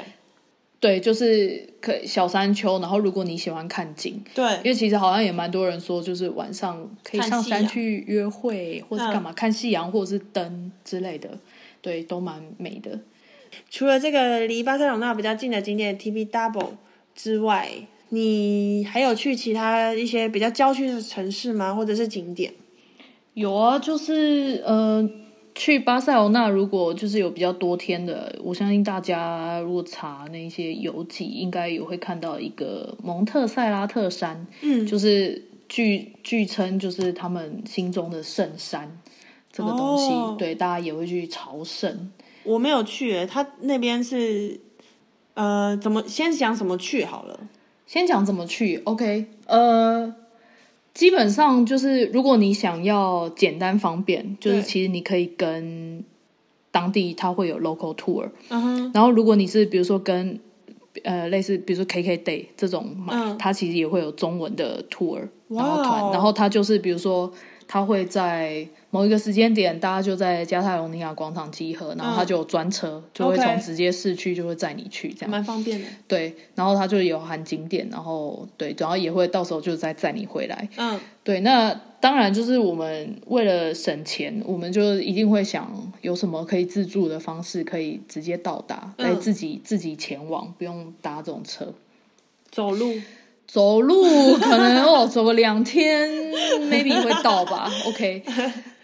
[0.81, 2.77] 对，就是可小山丘。
[2.79, 11.29] 然后，如果你喜欢看景，对，因为其实好像也蛮多人说，就是晚上可以上山去约会，或是干嘛看夕阳，或者是灯之类的，
[11.81, 12.99] 对，都蛮美的。
[13.69, 16.71] 除了这个离巴塞罗那比较近的景点 T B Double
[17.15, 17.71] 之外，
[18.09, 21.73] 你还有去其他一些比较郊区的城市吗？
[21.73, 22.53] 或者是景点？
[23.33, 25.09] 有啊，就是呃。
[25.53, 38.97] 去巴塞罗那，如果就是有比较多天的，我相信大家如果查那些游记，应该也会看到一个蒙特塞拉特山，嗯，就是据据称就是他们心中的圣山，
[39.51, 42.11] 这个东西，对，大家也会去朝圣。
[42.43, 44.59] 我没有去，他那边是，
[45.33, 47.39] 呃，怎么先讲怎么去好了？
[47.85, 50.15] 先讲怎么去，OK，呃。
[50.93, 56.03] 基本上就是，如果你想要简单方便，就是其实你可以跟
[56.69, 58.29] 当地他会有 local tour，
[58.93, 60.39] 然后如果你是比如说跟
[61.03, 67.31] 呃类似比如说 KK day 这种买，它其实也会有中文的 tour，然后团，然后它就是比如说
[67.71, 68.67] 他会在。
[68.93, 75.87] 某一个时间点，大家就在加泰隆尼亚广场集合，然后他就有专车，就会从直接市区就会载你去，这样蛮方便的。
[76.09, 80.67] 对，然后他就有含景点，然后对，然后也会到时候就再载你回来。
[80.75, 91.73] 嗯，对，那当然就是我们为了省钱，我们就一定会想有什么可以自助的方式，可以直接到达，来自己自己前往，不用搭这种车，
[92.51, 92.95] 走路。
[93.51, 96.09] 走路可能哦，走个两天
[96.69, 97.69] ，maybe 会到吧。
[97.85, 98.23] OK，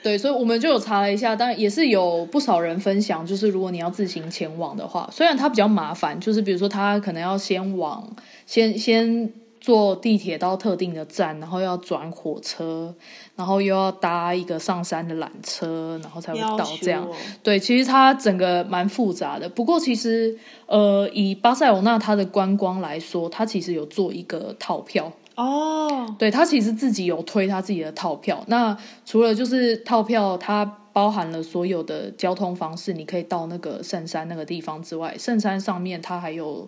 [0.04, 8.14] 对，所以我们就有查了一下，当然也是有不少人分享，就是如果你要自行前往的话，虽然它比较麻烦，就是比如说它可能要先往
[8.46, 9.32] 先先。
[9.60, 12.94] 坐地铁到特定的站，然后要转火车，
[13.38, 16.68] 然后又要搭一个上山的缆车，然后才会到。
[16.82, 17.08] 这样
[17.44, 19.48] 对，其实它整个蛮复杂的。
[19.48, 26.16] 不过其实，呃，以巴塞罗那它的观光来说，它其实有做一个套票哦。
[26.18, 28.44] 对，它其实自己有推它自己的套票。
[28.48, 36.68] 那除了就是套票，它包含了所有的交通方式，你可以到那个圣山那个地方之外，圣山上面它还有。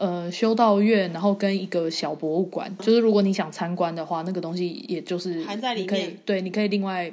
[0.00, 6.16] 呃，修道院，然后跟一个小博物馆，就是如果你想参观的话，那个东西也就是含在里面。
[6.24, 7.12] 对，你可以另外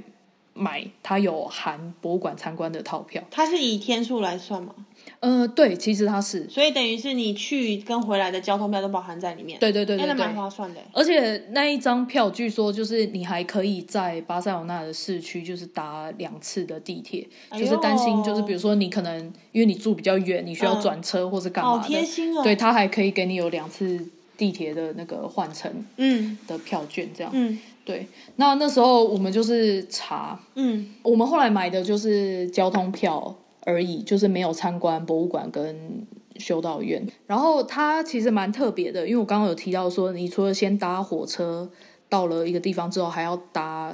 [0.53, 3.21] 买，它有含博物馆参观的套票。
[3.29, 4.73] 它是以天数来算吗？
[5.19, 9.59] 呃，对，其实它是，所以等于是你去跟回来的交通票都包含在里面。
[9.59, 10.79] 对对对对，那蛮划算的。
[10.93, 19.19] 而且那一张票，据说就是你还可以在巴塞罗那的市区，就是搭两次的地铁，就是担心就是比如说你可能
[19.51, 22.43] 因为你住比较远，你需要转车或是干嘛的，贴心哦。
[22.43, 23.99] 对他还可以给你有两次
[24.37, 28.05] 地铁的那个换乘嗯的票券这样嗯对。
[28.35, 33.35] 那那时候我们就是查嗯，我们后来买的就是交通票。
[33.67, 37.05] 而已，就是没有参观博物馆跟修道院。
[37.25, 41.69] 然后它其实蛮特别的，因为我刚刚有提到说，你除了先搭火车
[42.07, 43.93] 到了一个地方之后，还要搭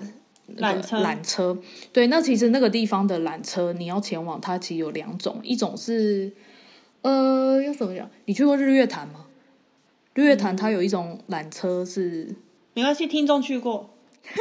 [0.57, 0.97] 缆车。
[0.99, 1.57] 缆车，
[1.91, 6.31] 对，那其实那个地方的缆车你要前往，它其实有两种，一种是
[7.01, 8.07] 呃，要怎么讲？
[8.25, 9.25] 你去过日月潭吗？
[10.13, 12.35] 日月潭它有一种缆车是，
[12.75, 13.89] 没关系，听众去过，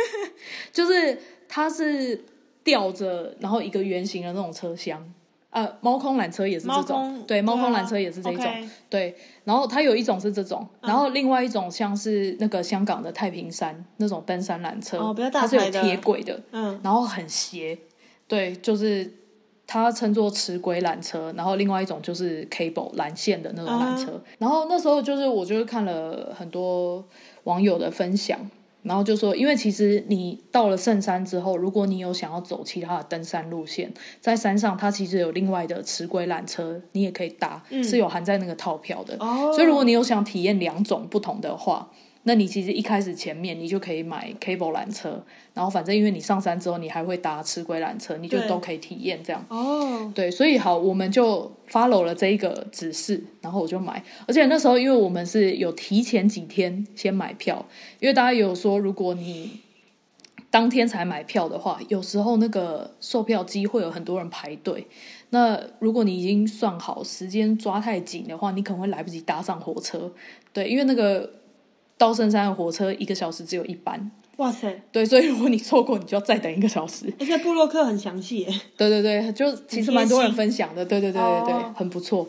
[0.70, 1.18] 就是
[1.48, 2.24] 它是
[2.62, 5.14] 吊着，然后一个圆形的那种车厢。
[5.52, 9.16] 呃，猫空缆车也是这种，对，猫空缆车也是这种，对。
[9.44, 17.78] 然后它有一种是这种，然后另外一种像是那个香港的太平山那种登山缆车，它是有铁轨的，嗯，然后很斜，
[18.26, 19.18] 对，就是。
[19.64, 24.20] 它称作磁轨缆车，然后另外一种就是 cable 缆线的那种缆车。
[24.36, 27.02] 然后那时候就是我就是看了很多
[27.44, 28.38] 网友的分享。
[28.82, 39.16] 然后就说，因为其实你到了圣山之后，如果你有想要走其他的登山路线，在山上它其实有另外的磁轨缆车，你也可以搭，是有含在那个套票的。
[39.52, 41.90] 所以如果你有想体验两种不同的话。
[42.24, 45.20] 那你其实一开始前面你就可以买 cable 缆车，
[45.54, 49.44] 然后反正因为你上山之后你还会搭吃龟缆车，你就都可以体验这样。
[49.48, 54.04] 哦，对，所以好，我们就 follow 了这一个指示，然后我就买。
[54.28, 57.66] 而且那时候因为我们是有提前几天先买票，
[57.98, 59.58] 因为大家有说如果你
[60.48, 64.86] 当天才买票的话，有时候那个售票机会有很多人排队。
[65.30, 70.12] 那如果你已经算好时间抓太紧的话，你可能会来不及搭上火车。
[70.52, 71.28] 对，因为那个。
[72.02, 74.82] 到圣山的火车一个小时只有一班，哇塞！
[74.90, 77.06] 对，所以如果你错过，你就要再等一个小时。
[77.20, 78.44] 而且布洛克很详细，
[78.76, 82.28] 对对对，就其实蛮多人分享的，对对对对对，很不错。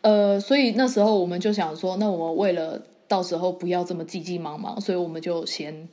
[0.00, 5.88] 呃，所以那时候我们就想说，那我们为了到时候不要这么急急忙忙，所以我们就先。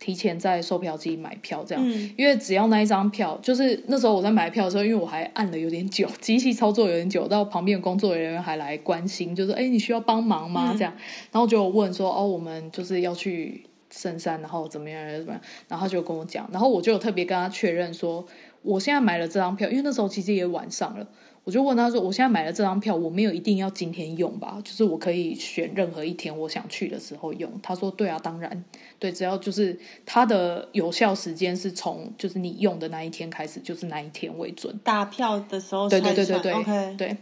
[0.00, 1.84] 提前在售票机买票，这样，
[2.16, 10.92] 因为只要那一张票，就是那时候我在买票的时候，因为我还按了有点久， 机器操作有点久，到旁边工作人员还来关心，就是：“哎，你需要帮忙吗？”这样，
[11.30, 18.24] 然后就问说：“哦，我们就是要去深山，然后怎么样，怎么样？”然后他就跟我讲，然后我就特别跟他确认说
[18.62, 21.06] ：“我现在买了这张票，因为那时候其实也晚上了。”
[21.50, 24.56] 我就问他说：“我现在买了这张票，我没有一定要今天用吧？
[24.64, 28.64] 就是我可以选任何一天我想去的时候用。”他说：“对啊，当然，
[29.00, 34.78] 对，只要就是它的有效时间是从就是你用的那一天开始，就是那一天为准。
[34.84, 37.16] 打票的时候，对对对对对，OK，对。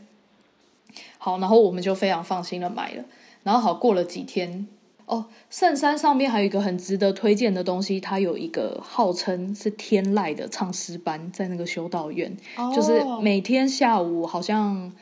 [1.17, 3.05] 好，然后我们就非常放心的买了。
[3.45, 4.69] 然后好过了几天。”
[5.09, 12.37] 哦，圣山上面还有一个很值得推荐的东西，它有一个号称是天籁的唱诗班，在那个修道院，
[12.75, 14.93] 就是每天下午好像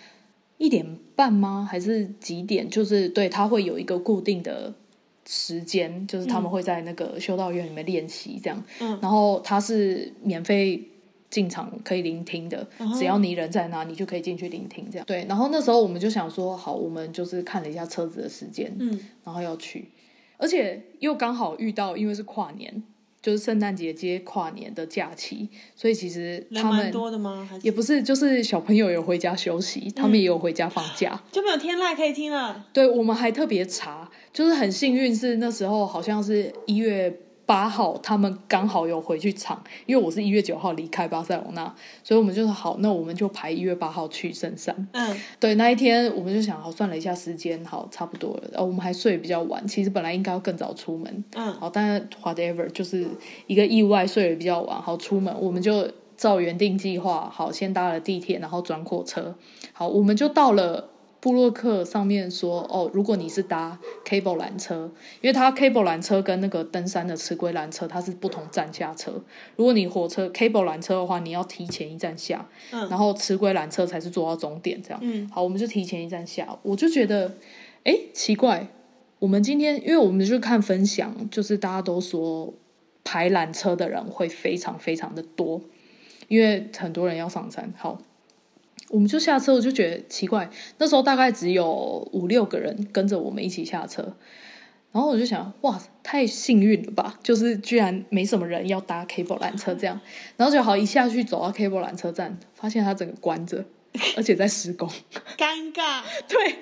[0.58, 1.66] 一点半吗？
[1.68, 2.70] 还是几点？
[2.70, 4.72] 就是对，它会有一个固定的
[5.26, 8.62] 时间，就是他们会在那个修道院里面练习这样。
[8.80, 10.80] 嗯，然后它是免费
[11.28, 12.64] 进场可以聆听的，
[12.96, 15.04] 只要你人在那，你就可以进去聆听这样。
[15.04, 19.88] 对，然后那时候我们就想说，好，我们就是看了一下车子的时间，嗯，然后要去。
[20.38, 22.82] 而且又刚好遇到，因为是跨年，
[23.22, 27.48] 就是圣诞节接跨年的假期，所以其实他们多的吗？
[27.62, 32.66] 也不是，就是小朋友有回家休息，他们也有回家放假， 就没有天籁可以听了。
[32.72, 37.20] 对，我们还特别查，就是很幸运是那时候好像是一月。
[37.46, 44.88] 八号他们刚好有回去场，因为我是一月九号离开巴塞罗那，所以我们就说好，那我们就排一月八号去圣山。
[44.92, 48.42] 嗯，对，那一天我们就想好算了一下时间，好差不多了。
[48.50, 51.24] 然后我们还睡比较晚，其实本来应该要更早出门。
[51.34, 53.06] 嗯，好，但是 whatever 就是
[53.46, 59.36] 一个意外，睡得比较晚，好出门，我们就照原定计划，好先搭了地铁，然后转火车。
[59.72, 60.90] 好，我们就到了。
[61.26, 64.88] 布洛克上面说哦，如果你是搭 cable 缆车，
[65.20, 69.20] 因为它 cable 缆车跟那个登山的磁轨缆车它是不同站下车。
[69.56, 75.00] 如果你火车 cable 缆车的话，你要提前一站下，然后磁轨缆车才是坐到终点这样。
[75.02, 76.56] 嗯，好，我们就提前一站下。
[76.62, 77.34] 我就觉得，
[77.82, 78.68] 哎，奇怪，
[79.18, 82.54] 我们今天因为我们就看分享，就是大家都说
[83.02, 85.60] 排缆车的人会非常非常的多，
[86.28, 87.74] 因为很多人要上山。
[87.76, 88.00] 好。
[88.88, 90.48] 我们就下车，我就觉得奇怪。
[90.78, 94.16] 那时候大概只有五六个人跟着我们一起下车，
[94.92, 97.18] 然后我就想，哇，太幸运了吧！
[97.22, 100.00] 就是居然没什么人要搭 cable 缆车这样，
[100.36, 103.64] 然后就好一下去走到 cable 缆车站，发现它整个关着。
[104.16, 104.88] 而且在施工，
[105.36, 106.02] 尴尬。
[106.28, 106.56] 对，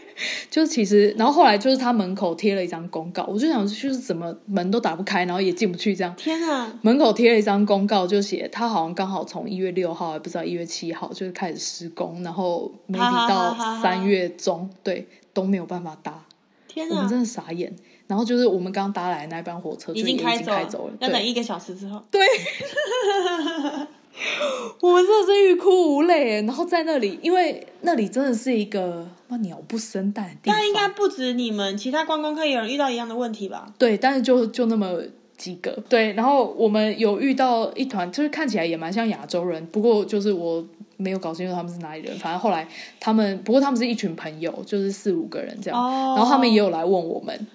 [0.51, 6.14] 就是其实，然后后来就是他门口贴了一张公告，我就想就是怎么门都打不开，然后也进不去这样。
[6.16, 6.79] 天啊！
[6.83, 16.25] 门口贴了一张公告，就写他好像刚好从一月六号，还不知道一月七号就是开始施工，然后没抵到三月中，对，都没有办法搭。
[16.68, 16.94] 天啊！
[16.94, 17.75] 我们真的傻眼。
[18.07, 22.05] 然后就是我们刚搭来那班火车已经开走了，要等一个小时之后。
[22.11, 22.20] 对。
[24.81, 30.59] 我们真的是欲哭无泪，然后在那里，因为那里真的是一个那鸟不生蛋的地方。
[30.59, 33.66] 那应该不止你们，其他观光客也有人遇到一样的问题吧？
[33.77, 35.00] 对，但是就就那么
[35.37, 35.77] 几个。
[35.88, 40.64] 对，然后我们有遇到一团，就是看起来也蛮像亚洲人，不过就是我
[40.96, 42.16] 没有搞清楚他们是哪里人。
[42.18, 42.68] 反正后来
[43.00, 45.81] 他们，不过他们是一群朋友，就是四五个人这样。
[45.81, 46.14] 哦。
[46.16, 47.46] 然后他们也有来问我们，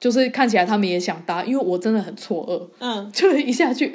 [0.00, 2.66] 就是看起来他们也想搭，因为我真的很错愕。
[2.78, 3.12] 嗯。
[3.12, 3.92] 就一下去。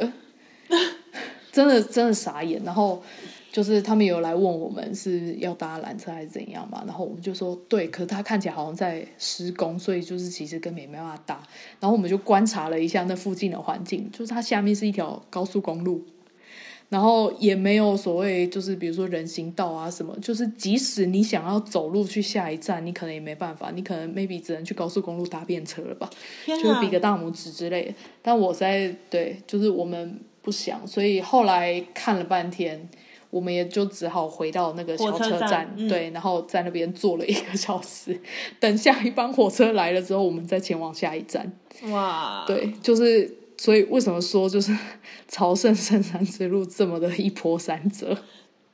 [1.55, 3.01] 真的真的傻眼，然后
[3.49, 11.41] 就是他们有来问我们是要搭缆车还是怎样嘛，然后我们就说对，可是他看起来好像在施工，所以就是其实根本没办法搭。
[11.79, 16.03] 然后我们就观察了一下那附近的环境，就是它下面是一条高速公路，
[16.89, 26.09] 然然后也没有所谓就是比如说人行道啊什么，就是即使你想要走路去下一站，你可能也没办法，你可能 maybe 只能去高速公路搭便车了吧，
[26.47, 27.93] 就是比个大拇指之类的。
[28.21, 32.87] 但我在对，就是我们不想，所以后来看了半天。
[33.31, 38.17] 我们也就只好回到那个小车站，对，然后在那边坐了一个小时，
[38.61, 41.51] 等下一班火车来了之后，我们再前往下一站。
[41.89, 44.73] 哇，对，就是所以为什么说就是
[45.27, 48.17] 朝圣圣山之路这么的一波三折？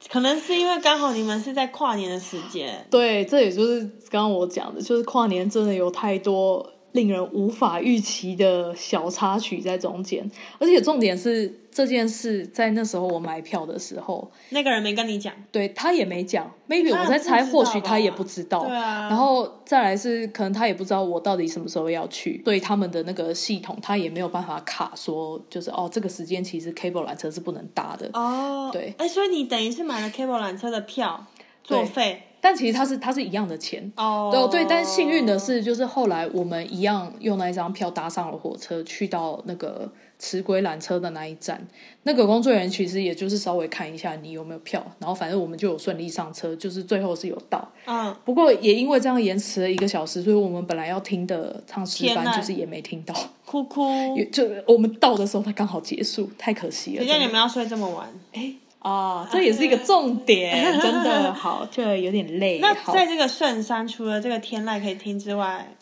[0.08, 2.86] 可能是因为刚好你们是在跨年的时间。
[2.92, 3.80] 对，这也就是
[4.12, 6.72] 刚刚我讲的，就是跨年真的有太多。
[6.94, 10.30] 令人无法预期的小插曲在中间，
[10.60, 19.08] 而且重点是这件事在那时候我买票的时候，那个人没跟你讲，对他也没讲，maybe 我在猜，或许他也不知道，对啊。
[19.08, 28.10] 然后再来是可能他也不知道我到底什么时候要去，对他们的那个系统，他也没有办法卡说，就是哦这个时间其实 cable 缆车是不能搭的。
[28.14, 31.26] 哦，对，哎，所以你等于是买了 cable 缆车的票，
[31.64, 32.24] 作费。
[32.42, 39.88] 但其实它是它是一样的钱哦，对，但幸运的是，就是后来我们一样用那一张票搭上了火车，去到那个
[40.18, 41.66] 磁轨缆车的那一站。
[42.04, 47.72] 那个工作人员其实也就是稍微看一下你有没有票，然后反正我们就有顺利上车，就是最后是有到。
[47.86, 53.14] 嗯，不过也因为这样延迟了一个小时，所以我们本来要听的唱诗班就是也没听到，
[53.46, 53.84] 哭哭。
[54.34, 57.04] 就我们到的时候，它刚好结束，太可惜了。
[57.04, 58.10] 谁叫你们要睡这么晚？
[58.34, 58.56] 哎。
[58.82, 62.58] 哦，这也是一个重点，真的好，就有点累。
[62.64, 65.76] 那在这个圣山，除了这个天籁可以听之外，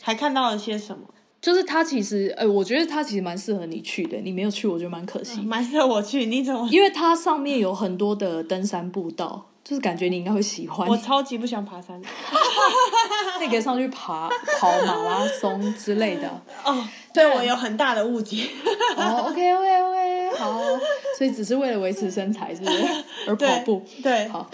[0.00, 1.04] 还看到了些什么？
[1.38, 4.16] 就是它其实，呃，我觉得它其实蛮适合你去的。
[4.18, 5.40] 你没有去，我觉得蛮可惜。
[5.42, 6.66] 蛮适合我去，你怎么？
[6.72, 10.88] 因为它上面有很多的登山步道，就是感觉你应该会喜欢。
[10.88, 12.00] 我超级不喜欢爬山，
[13.40, 16.28] 那个上去爬跑马拉松之类的。
[16.64, 18.46] 哦，对我有很大的误解。
[18.96, 20.60] 哦，OK，OK，OK，好。
[21.18, 22.84] 所以只是为了维持身材，是不是？
[23.26, 24.48] 而跑步，对，好，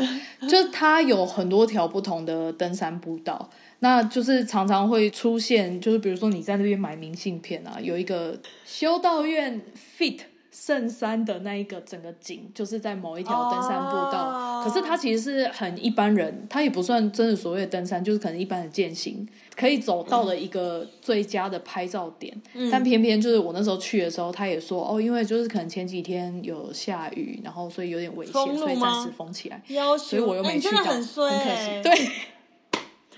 [0.49, 3.51] 就是它有很多条不同的登山步道，
[3.81, 9.61] 那就是常常会出现，就是比如说你在那边买明信片啊，有一个修道院
[9.99, 10.21] fit。
[10.53, 19.27] 圣山的那一个整个景，就是在某一条登山步道，可是它其实是很一般人，它也不算真的所谓的登山，就是可能一般的践行
[19.57, 22.39] 可以走到了一个最佳的拍照点。
[22.71, 29.63] 但偏偏就是我那时候去的时候，他也说哦，因为就是可能前几天有下雨，然后所以有点危险，所以暂时封起来。
[29.99, 31.83] 所以我又没去到，很可惜。
[31.83, 32.11] 对。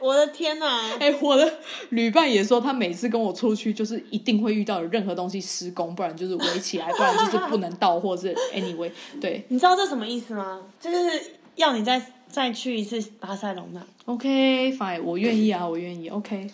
[0.05, 0.99] 我的天哪！
[0.99, 1.51] 哎，我的
[1.89, 8.91] 旅伴也说，他每次跟我出去，就是一定会遇到有任何东西施工，不然就是围起来，不然就是不能到，或者是 anyway。
[9.19, 10.61] 对，你知道这什么意思吗？
[10.79, 13.83] 就是要你再再去一次巴塞隆纳。
[14.05, 16.11] OK，fine，我愿意啊，我愿意。
[16.11, 16.51] OK。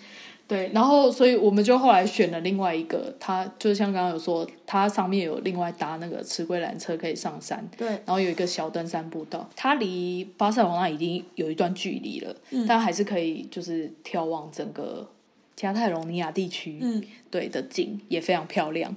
[0.51, 15.09] 对，然后所以我们就后来选了另外一个，它就是像刚刚有说，它上面有另外搭那个磁轨缆车可以上山，对，然后有一个小登山步道，它离巴塞罗那已经有一段距离了，嗯，但还是可以就是眺望整个
[15.55, 18.96] 加泰隆尼亚地区，嗯，对的景也非常漂亮，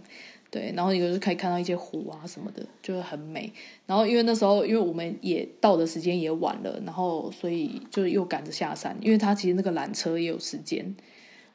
[0.50, 3.54] 对，然后有时可以看到一些湖啊什么的，就是很美。
[3.86, 10.96] 然后因为那时候因为我们也到的时间也晚了，然后所以就又赶着下山，因为它其实那个缆车也有时间。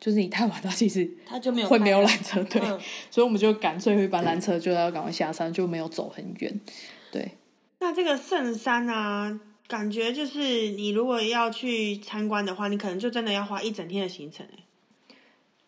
[0.00, 2.60] 就是你太晚，了其实它就没有会没有缆车，对，
[3.10, 6.60] 所以我们就赶最后一班缆车，就要赶快下山，就没有走很远，
[7.10, 7.32] 对。
[7.80, 14.46] 那这个圣山啊，感觉就是你如果要去参观的话，你可能就真的要花一整天的行程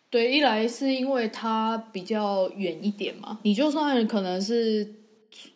[0.09, 4.95] 对，一来是因为它比较远一点嘛，你就算可能是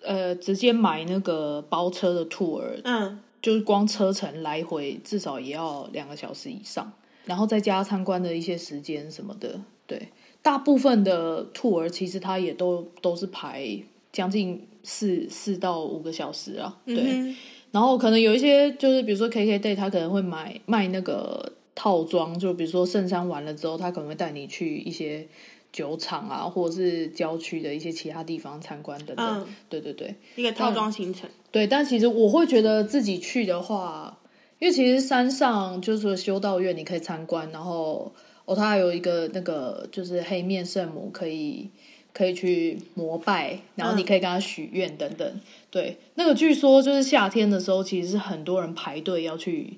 [0.02, 6.92] 呃直接买那个包车的 tour，嗯，就是光车程来回至少也要两个小时以上。
[7.26, 10.10] 然后再加参观的一些时间什么的，对，
[10.42, 13.80] 大部分的 tour 其实它也都都是排
[14.12, 17.36] 将近四四到五个小时啊，对。
[17.72, 25.28] 然后可能有一些就是比如说 KK day，他可能会买卖那个套装，就比如说圣山完了之后，他可能会带你去一些
[25.74, 29.48] 酒厂啊，或者是郊区的一些其他地方参观等等。
[29.68, 31.30] 对对对，一个套装行程。
[31.52, 34.20] 对，但其实我会觉得自己去的话。
[34.60, 38.12] 因为其实山上就是修道院，你可以参观，然后
[38.46, 41.70] 哦，它还有一个那个就是黑面圣母，可以
[42.14, 45.42] 可以去膜拜，然后你可以跟他许愿等等。
[45.70, 49.78] 对，那个据说就是夏天的时候，其实是很多人排队要去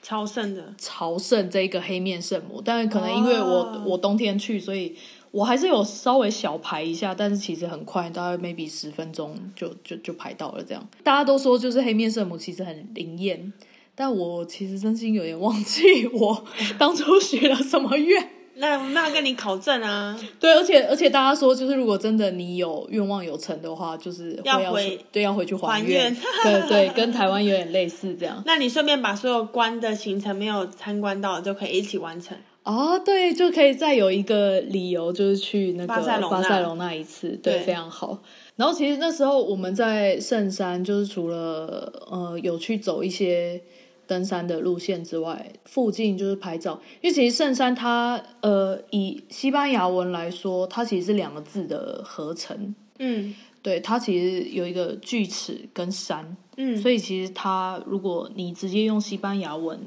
[0.00, 2.62] 朝圣的，朝圣这一个黑面圣母。
[2.64, 4.96] 但是可能因为我我冬天去，所以
[5.30, 10.64] 我还是有稍微小排一下，但是其实很快，大概 maybe 十分钟就就就排到了。
[10.64, 13.52] 这样大家都说就是黑面圣母其实很灵验。
[13.96, 16.44] 但我其实真心有点忘记我
[16.78, 18.30] 当初许了什么愿。
[18.58, 20.18] 那我没有跟你考证啊。
[20.40, 26.14] 对，而且而且大家说，就是如果真的你有愿望有成的话，就是要回对要回去还愿。
[26.42, 28.42] 对对，跟台湾有点类似这样。
[28.46, 32.34] 那你顺便把所有关的行程没有参观到，就可以一起完成。
[32.62, 38.18] 哦，对，就可以再有一个理由，就是去那个巴塞巴塞隆那一次，对，非常好。
[38.56, 43.60] 然后其实那时候我们在圣山，就是除了呃有去走一些
[44.06, 46.80] 登山的路线之外，附近就是拍照。
[47.00, 52.74] 因为其实圣山它呃以西班牙文来说，它其实是两个字的合成。
[52.98, 56.36] 嗯，对，它其实有一个锯齿跟山。
[56.56, 59.80] 嗯，所以其实它如果你直接用西班牙文。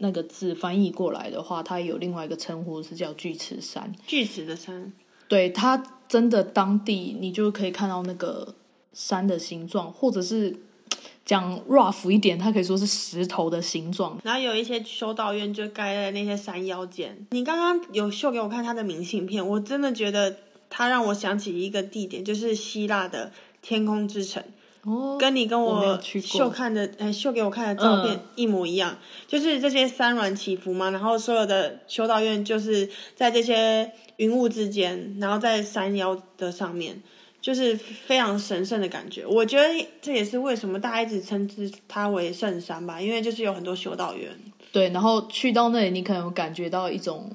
[0.00, 3.92] 那个字翻译过来的话，它有另外一个称呼是叫锯齿山。
[4.06, 4.92] 锯齿的山，
[5.26, 5.76] 对它
[6.06, 8.54] 真的当地你就可以看到那个
[8.92, 10.56] 山的形状，或者是
[11.28, 14.18] 讲 rough 一点，它可以说是石头的形状。
[14.24, 17.14] 然后有一些修道院就盖在那些山腰间。
[17.32, 20.34] 你刚刚有秀给我看他的明信片，我真的觉得
[20.70, 24.42] 它让我想起一个地点，就是希腊的天空之城。
[24.84, 37.02] 哦跟你跟我秀看的，哎，秀给我看的照片一模一样，就是这些山峦起伏嘛，然后所有的修道院就是在这些云雾之间，然后在山腰的上面，
[37.40, 39.24] 就是非常神圣的感觉。
[39.26, 39.64] 我觉得
[40.00, 44.30] 这也是为什么大家一直称之它为圣山吧，因为就是有很多修道院。
[44.72, 47.30] 对，然后去到那里，你可能感觉到一种，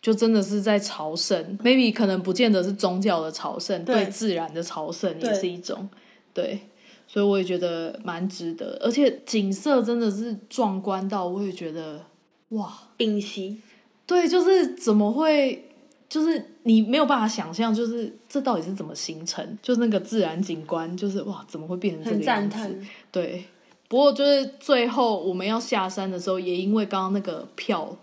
[0.00, 5.88] 就真的是在朝圣，maybe 可能不见得是宗教的朝圣，对自然的朝圣也是一种，
[6.32, 6.60] 对。
[7.06, 12.00] 所以我也觉得蛮值得，而且景色真的是壮观到，我也觉得
[12.48, 13.60] 哇，冰溪，
[14.04, 15.68] 对，就是怎么会，
[16.08, 22.78] 就是你没有办法想象，就是这到底是怎么形成，就是那个自然景观，就是哇，怎么会变成这个样子？
[23.10, 23.44] 对，
[23.88, 27.96] 不过就是最后我们要下山的时候，也因为刚刚那个票。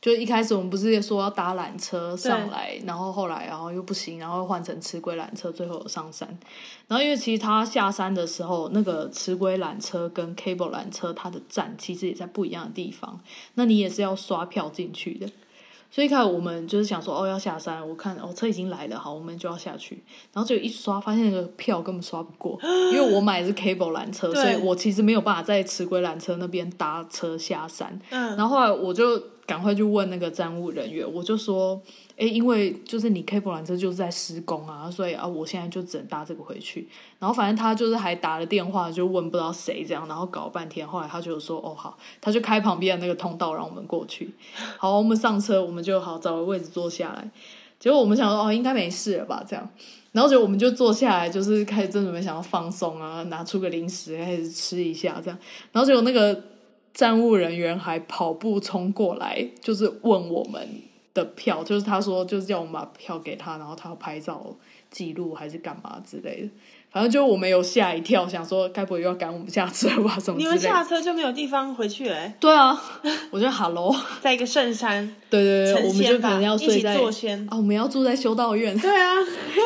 [0.00, 6.28] 就一开始我们不是也说要搭缆车上来，然后后来然后又不行，然后换成吃龟缆车，最后有上山。
[6.86, 13.18] 然后因为其实他下山的时候，那个吃龟缆车跟 cable 缆车它的站其实也在不一样的地方，
[13.54, 15.26] 那你也是要刷票进去的。
[15.94, 20.02] 所以一开始我们就是想说哦要下山，我看哦车已经来了，好我们就要下去。
[20.32, 22.58] 然后就一刷发现那个票根本刷不过，
[22.92, 27.96] 因为我买的是 cable 缆车，所以我其实没有办法在吃龟缆车那边搭车下山。
[28.10, 29.22] 嗯，然后后来我就。
[29.46, 31.78] 赶快去问那个站务人员，我就说，
[32.16, 36.88] 哎，因为就是你 K 波兰车就是在施工啊，所以啊，我现在就只能搭这个回去。
[37.18, 44.30] 然后反正他就是还打了电话，就问不知道谁这样，然后搞了半天，后来他就说，哦好，他就开旁边的那个通道让我们过去。
[44.78, 47.28] 好，我们上车，我们就好找个位置坐下来。
[47.80, 49.44] 结果我们想说，哦，应该没事了吧？
[49.46, 49.68] 这样，
[50.12, 55.38] 然后就我们就坐下来，就是开始正准备想要放松啊，拿出个零食开始吃一下这样。
[55.72, 56.40] 然后结果那个。
[56.94, 60.64] 站务人员还跑步冲过来，就是问我们
[61.14, 64.44] 的票，就是他说就是叫我们把票给他，然后他要拍照
[64.90, 66.48] 记录还是干嘛之类的。
[66.90, 70.16] 反正就我们有吓一跳，想说该不会又要赶我们下车吧？
[70.20, 70.38] 什么？
[70.38, 72.32] 你们下车就没有地方回去哎？
[72.38, 72.80] 对啊，
[73.32, 73.92] 我觉得 Hello，
[74.22, 79.12] 在一个圣山，对对对，我们就可能要睡在啊，我们要住在修道院，对啊，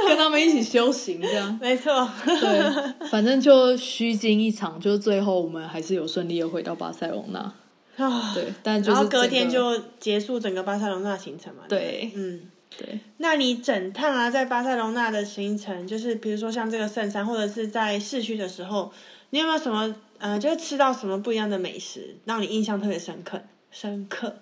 [0.09, 7.53] 跟他们一起修行这样， 没错，对，反正就虚惊一场，就是最后我们还是有顺利的回到巴塞隆纳
[7.99, 12.41] 啊，对，但然后隔天就结束整个巴塞隆纳行程嘛，对，嗯。
[12.77, 18.93] 对，那你整趟啊，在巴塞隆纳的行程，就是比如说像这个圣山，或者是在市区的时候，
[19.31, 23.41] 你有没有什么呃，就是吃到什么不一样的美食，让你印象特别深刻？
[23.73, 24.37] 深刻。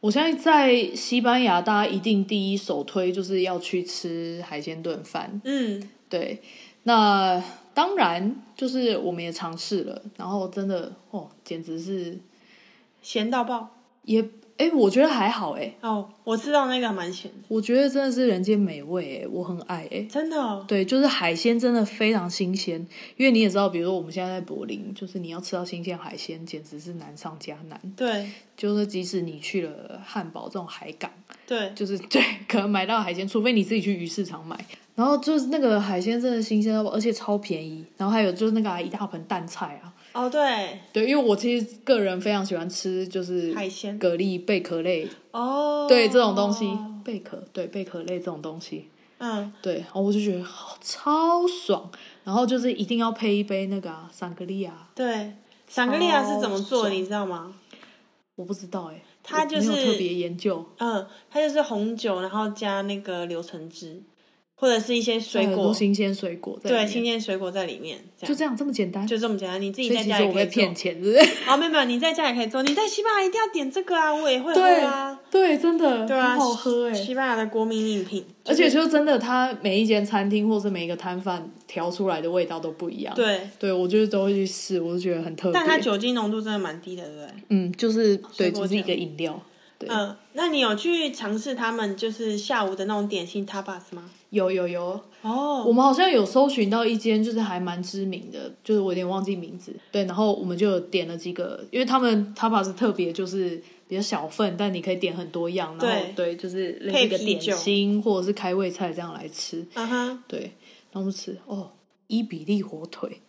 [0.00, 5.40] 我相信在西班牙，大家一定第一首推就是要去吃海鲜炖饭。
[5.44, 6.40] 嗯，对。
[6.84, 7.42] 那
[7.74, 12.16] 当然，就是我们也尝试了，然后真的哦，简直是
[13.00, 14.28] 咸到爆，也。
[14.60, 15.74] 哎，我觉得还好哎。
[15.80, 17.38] 哦，我知道那个蛮咸的。
[17.48, 20.02] 我觉得真的是人间美味哎，我很爱哎。
[20.02, 20.62] 真的？
[20.68, 22.86] 对，就是海鲜真的非常新鲜。
[23.16, 27.80] 因为你也知道，比如说我们现在在柏林，就是你要吃到新鲜海鲜，简直是难上加难。
[27.96, 28.28] 对。
[28.54, 31.10] 就是即使你去了汉堡这种海港，
[31.46, 34.62] 对，就是对，可能买到海鲜，除非你自己去鱼市场买。
[35.00, 37.82] 然后就是那个海鲜真的新鲜到，而且超便宜。
[37.96, 39.90] 然后还有就是那个一大盆蛋菜啊。
[40.12, 45.08] 哦，对，对，因为我其实个人非常喜欢吃，就是海鲜、蛤蜊、贝壳类。
[45.30, 46.68] 哦，对，这种东西，
[47.02, 51.90] 贝壳，对，贝壳类这种东西，嗯，对，然后我就觉得好超爽，
[52.22, 54.86] 然后就是一定要配一杯那个桑格利亚。
[54.94, 55.32] 对，
[55.66, 57.54] 桑格利亚是怎么做，你知道吗？
[58.34, 60.66] 我不知道哎，它就是特别研究。
[60.76, 64.02] 嗯，它就是红酒，然后加那个柳橙汁。
[64.60, 69.58] 或者是一些水果，新鲜水果，对，新鲜水果在里面，就这样这么简单，就这么简单。
[69.58, 71.30] 你自己在家也可以骗钱，对不是？
[71.48, 72.62] 哦，没有没有，你在家也可以做。
[72.62, 75.18] 你在西班牙一定要点这个啊，我也会喝啊。
[75.30, 78.22] 对，真的，对啊，好喝哎，西班牙的国民饮品。
[78.44, 83.14] 而且就真的，它每一间餐厅或是每一个摊贩调出来的味道都不一样。
[83.14, 85.54] 对，对我就是都会去试，我就觉得很特别。
[85.54, 87.28] 但它酒精浓度真的蛮低的，对不对？
[87.48, 89.42] 嗯，就是对，就是一个饮料。
[89.88, 94.10] 嗯，那你有去尝试他们就是下午的那种点心 tapas 吗？
[94.30, 99.74] 有有有哦，我们好像有搜寻到一间就是还蛮知名的，就是我有点忘记名字。
[99.92, 109.66] 对，然后我们就点了几个，因为他们 tapas 特别就是比较小份，但你可以点很多样，然后对，就是配个点心或者是开胃菜这样来吃。
[110.26, 110.52] 对，
[110.92, 111.72] 然后吃哦，
[112.06, 113.20] 伊比利火腿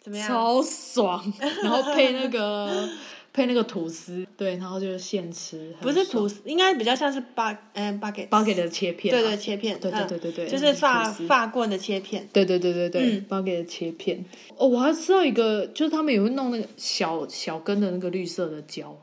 [0.00, 0.28] 怎么样？
[0.28, 1.32] 超爽，
[1.62, 2.88] 然后配那个。
[3.32, 14.22] 配那个吐司，对，然后就是现吃，不是吐司，应该比较像是巴，嗯，巴给巴给的切片，对对，切片，对对对对对，就是发发棍的切片，对对对对对，巴给的切片。
[14.56, 18.94] 哦，我还吃到一个，就是他们也会弄那个小小根的那个绿色的胶，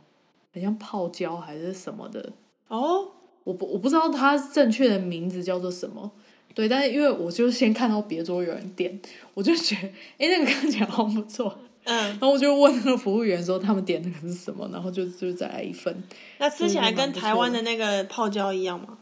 [0.54, 2.32] 很像泡椒还是什么的。
[2.68, 3.08] 哦，
[3.44, 6.12] 我不我不知道它正确的名字叫做什么，
[6.54, 9.02] 对，但是因为我就先看到别桌有人点，
[9.34, 9.88] 我就觉得，
[10.20, 11.58] 哎，那个看起来好不错。
[11.90, 16.04] 嗯，然后我就问那个服务员说他们点那个是什么，然后就就再来一份。
[16.38, 18.98] 那吃起来跟台湾的那个泡椒一样吗？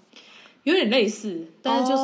[0.63, 2.03] 有点类似，但是就是，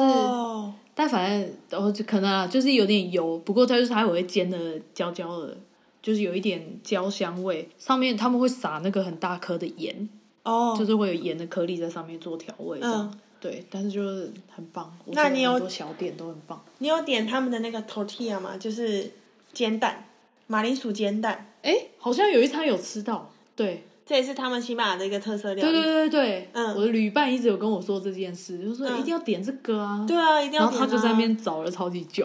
[0.94, 4.58] 但反正然后就可能啊，就是有点油，不过它就是它会煎的
[4.94, 5.58] 焦焦的，
[6.02, 7.68] 就是有一点焦香味。
[7.78, 10.08] 上面他们会撒那个很大颗的盐，
[10.44, 13.66] 哦，就是会有盐的颗粒在上面做调味，这样对。
[13.70, 16.64] 但是就是很棒，那你有很多小点都很棒。
[16.80, 18.58] 你有点他们的那个 tortilla 吗？
[18.58, 19.12] 就是
[19.54, 20.06] 煎蛋。
[20.54, 25.72] 马铃薯煎蛋，哎，好像有一餐有吃到，对，这也是他们西班牙的一个特色料理。
[25.74, 30.06] 对对对对，嗯，我的旅伴一直有跟我说这件事，就说一定要点这个啊。
[30.08, 30.66] 对啊，一定要。
[30.66, 32.24] 然后他就在那边找了超级久，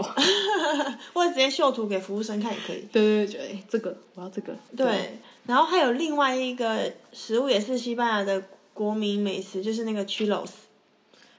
[1.14, 2.86] 或者直接秀图给服务生看也可以。
[2.92, 4.54] 对对对，哎，这个我要这个。
[4.76, 8.42] 对，然后还有另外一个食物也是西班牙的
[8.74, 10.50] 国民美食，就是那个 churros。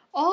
[0.09, 0.25] 哦。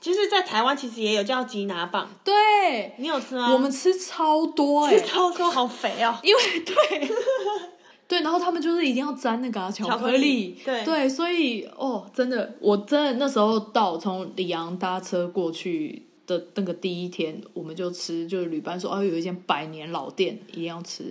[0.00, 3.52] 就是在台湾其实也有叫吉拿棒，对，你有吃吗？
[3.52, 6.18] 我们吃超多哎，吃超多，好肥哦。
[6.24, 7.10] 因为对，
[8.08, 21.04] 对，然后他们就是一定要沾那个巧克力，对对，所以哦，真的，我真的那时候到从里昂搭车过去的那个第一天，我们就吃，就是旅伴说哦，有一间百年老店一定要吃，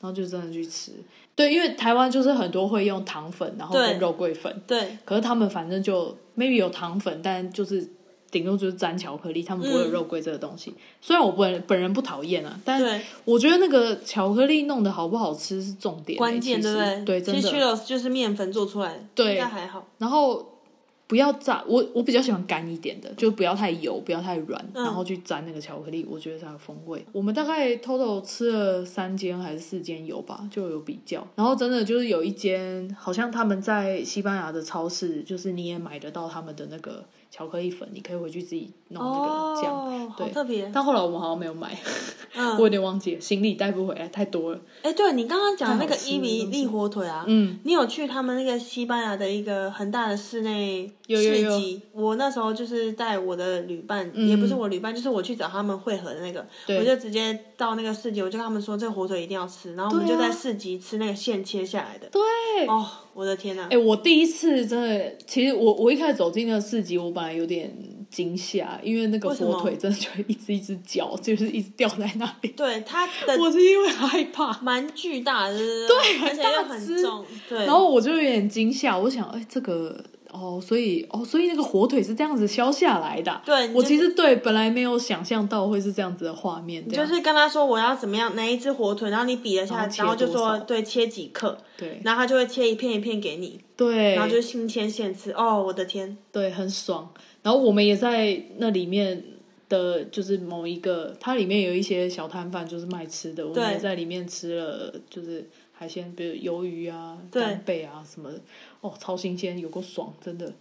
[0.00, 0.92] 然后就真的去吃。
[1.34, 7.93] 对，因为台湾就是很多会用糖粉，然后跟肉桂粉，对，可是他们反正就 maybe 有糖粉，但就是。
[8.34, 10.74] 顶多就是沾巧克力，他们不会有肉桂这个东西。
[11.00, 17.04] 虽然我本本人不讨厌啊，但我觉得那个巧克力弄得好不好吃是重点，关键对不对？
[17.04, 19.86] 对，真的就是面粉做出来的，对，那还好。
[19.98, 20.58] 然后
[21.06, 27.04] 不要炸，我我比较喜欢干一点的，就不要太油，不要太软，然后去沾那个巧克力，我觉得才有风味。
[27.12, 31.24] 我们大概 total 吃了三间还是四间油吧，就有比较。
[31.36, 37.04] 然后真的就是有一间，好像他们在西班牙的超市，就是你也买得到他们的那个。
[37.36, 40.70] 巧克力粉，你可以回去自己弄那个酱，对，特别。
[40.72, 41.76] 但后来我们好像没有买，
[42.56, 44.60] 我有点忘记了，行李带不回来，太多了。
[44.82, 51.82] 哎，对你刚刚讲那个伊比利火腿啊，嗯，你有去他们那个西班牙的一个很大的室内市集？
[51.90, 56.46] 我那时候就是带我的旅伴，也不是我旅伴，就是我去找他们会合的那个，
[56.78, 62.08] 我就直接到那个市集，我就跟他们说这个火腿一定要吃，然后我们就在市集吃那个现切下来的。
[62.08, 63.66] 对，哦，我的天哪！
[63.70, 67.72] 哎，我第一次真的，其实我我一开始走进那个市集，我本来有点
[68.10, 72.48] 惊吓，因为那个火腿真的就一只一只脚，就是一直掉在那里。
[72.56, 77.66] 对，它的我是因为害怕，蛮巨大的，对，而且又很重，对。
[77.66, 80.04] 然后我就有点惊吓，我想，哎，这个
[80.34, 83.40] 哦，所以哦，所以那个火腿是这样子削下来的。
[83.46, 86.86] 对，我其实对本来没有想象到会是这样子的画面。
[86.88, 97.08] 就是跟他说我要怎么样，哪一只火腿，然后你比了下，然后就说对，切几克，对，然后他就会切一片一片给你，对，然后就新鲜现吃，哦，我的天，对，很爽。
[97.42, 99.22] 然后我们也在那里面
[99.68, 103.46] 的，就是某一个，它里面有一些小摊贩，就是卖吃的。
[103.46, 108.40] 我们也在里面吃了，就是海鲜，比如鱿鱼啊、干贝啊什么的，
[108.84, 110.52] 哦，超新鲜，有够爽，真的。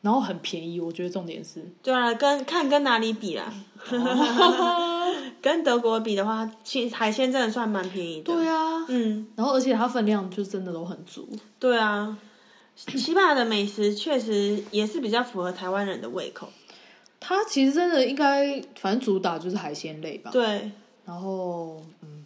[0.00, 1.60] 然后很便宜，我觉得重点是。
[1.82, 3.52] 对啊，跟看跟哪里比啦？
[5.42, 8.32] 跟德国比的话，其海鲜真的算蛮便宜的。
[8.32, 9.26] 对啊，嗯。
[9.36, 11.28] 然后而且它分量就真的都很足。
[11.58, 12.16] 对啊。
[12.76, 16.48] 西班牙的美食确实也是比较符合台湾人的胃口。
[17.20, 20.30] 它其实真的应该，反正主打就是海鲜类吧。
[20.30, 20.70] 对。
[21.04, 22.24] 然后，嗯，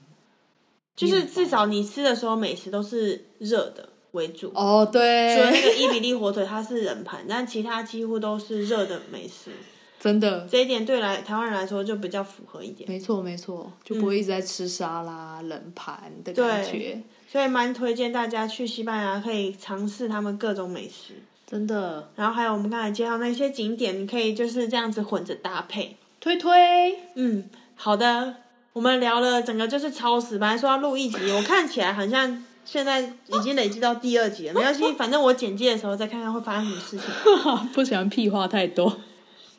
[0.95, 4.51] 就是至少你吃的时候，美食都是热的为主。
[4.55, 5.37] 哦，对。
[5.37, 9.51] 除了那个伊比利火腿，它是冷盘，但其他几乎都是热的美食。
[9.99, 12.89] 真的，这一点对来台湾人来说就比较符合一点。
[12.89, 17.03] 没错没错，就不会一直在吃沙拉冷盘的感觉。
[17.31, 21.15] 所以蛮推荐大家去西班牙，可以尝试他们各种美食。
[21.47, 22.09] 真的。
[22.17, 25.97] 然后还有我们刚才介绍那些景点，你可以就是这样子混着搭配。
[26.19, 26.99] 推推。
[27.15, 28.37] 嗯，好的。
[28.73, 34.55] 我们聊了整个就是超时，本来说要录一集，我看起来好像现在已经累积到第二集了。
[34.55, 37.07] 没关系，反正我简介的时候再看看会发生什么事情。
[37.75, 38.97] 不喜欢屁话太多。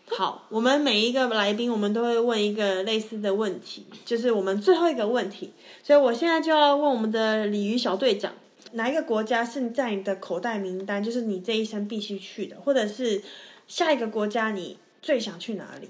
[0.05, 5.51] 好，我们每一个来宾，我们都会问一个类似的问题，就是我们最后一个问题。
[5.83, 8.31] 所以我现在就要问我们的鲤鱼小队长，
[8.71, 13.21] 哪一个国家是在你的口袋名单，就是你这一生必须去的，或者是
[13.67, 15.89] 下一个国家你最想去哪里？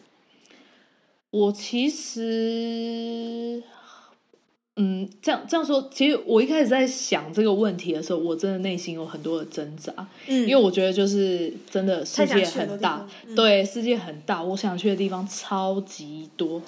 [1.30, 3.62] 我其实。
[4.78, 9.94] 嗯，这样这样说，其实我一开始在想这个问题的时候，我真的内心有很多的挣扎。
[10.28, 13.06] 嗯，因为我觉得就是真的世界很大，
[13.36, 16.62] 对，世界很大，我想去的地方超级多。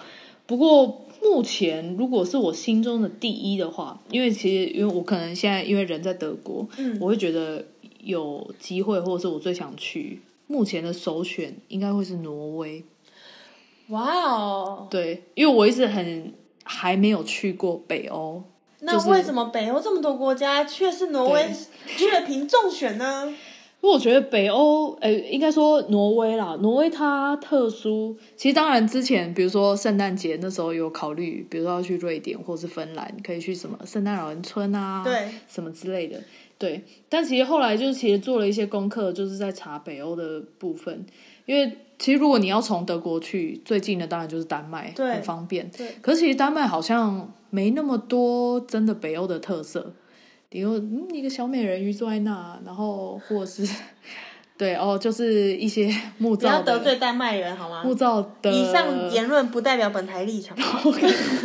[0.46, 7.66] 不过目前如果是我心中的第一的话，因为其实因为我可能现在因为人在德国，嗯，我会觉得
[8.04, 12.84] 有机会，或者是我最想去，目前的首选应该会是挪威。
[13.88, 16.34] 哇哦，对，因为我一直很。
[16.84, 18.44] 还没有去过北欧，
[18.82, 21.50] 那为什么北欧这么多国家却是挪威
[21.88, 23.34] 却凭中选呢？
[23.80, 28.18] 因为我觉得北欧，呃，应该说挪威啦，挪威它特殊。
[28.36, 36.22] 其实当然之前，比如说圣诞节那时候有考虑，比如说要去瑞典或是芬兰，可以去什么圣诞老人村啊，对，什么之类的，
[36.58, 36.84] 对。
[37.08, 41.06] 但其实后来就是其实做了一些功课，就是在查北欧的部分，
[41.46, 41.78] 因为。
[42.00, 45.70] 其实，如果你要从德国去，最近的当然就是丹麦，很方便。
[45.70, 49.94] 对，可是其实丹麦好像没那么多真的北欧的特色，
[50.50, 50.78] 比如
[51.14, 53.66] 一个小美人鱼坐在那，然后或者是
[54.58, 56.50] 对哦，就是一些木造。
[56.50, 57.84] 不要得罪丹麦人好吗？
[57.86, 58.52] 木造的。
[58.52, 60.58] 以上言论不代表本台立场。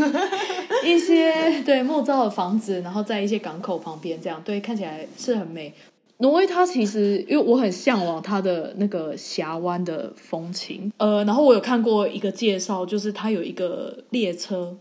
[0.84, 5.72] 一些对木造的房子，然后在一些港口旁边，这样对看起来是很美。
[6.18, 14.76] 挪威它其实，因为我很向往它的那个峡湾的风情，呃，然后我有看过一个介绍，就是它有一个列车，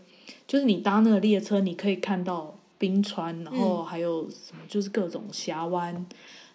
[0.46, 6.04] 就是你搭那个列车，你可以看到冰川，然后还有什么，就是各种峡湾，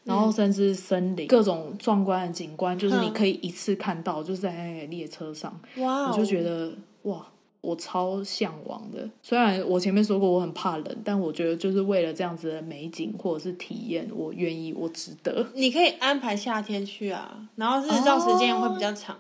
[0.04, 6.74] 然后甚至森林，各种壮观的景观，就是你可以一次看到，就是在那个列车上，哇，我就觉得
[7.04, 7.26] 哇。
[7.64, 15.48] 我超向往的，虽然我前面说过我很怕冷，但我觉得就是为了这样子的美景或者是体验，我愿意，我值得。
[15.54, 19.18] 你可以安排夏天去啊，然后日照时间会比较长。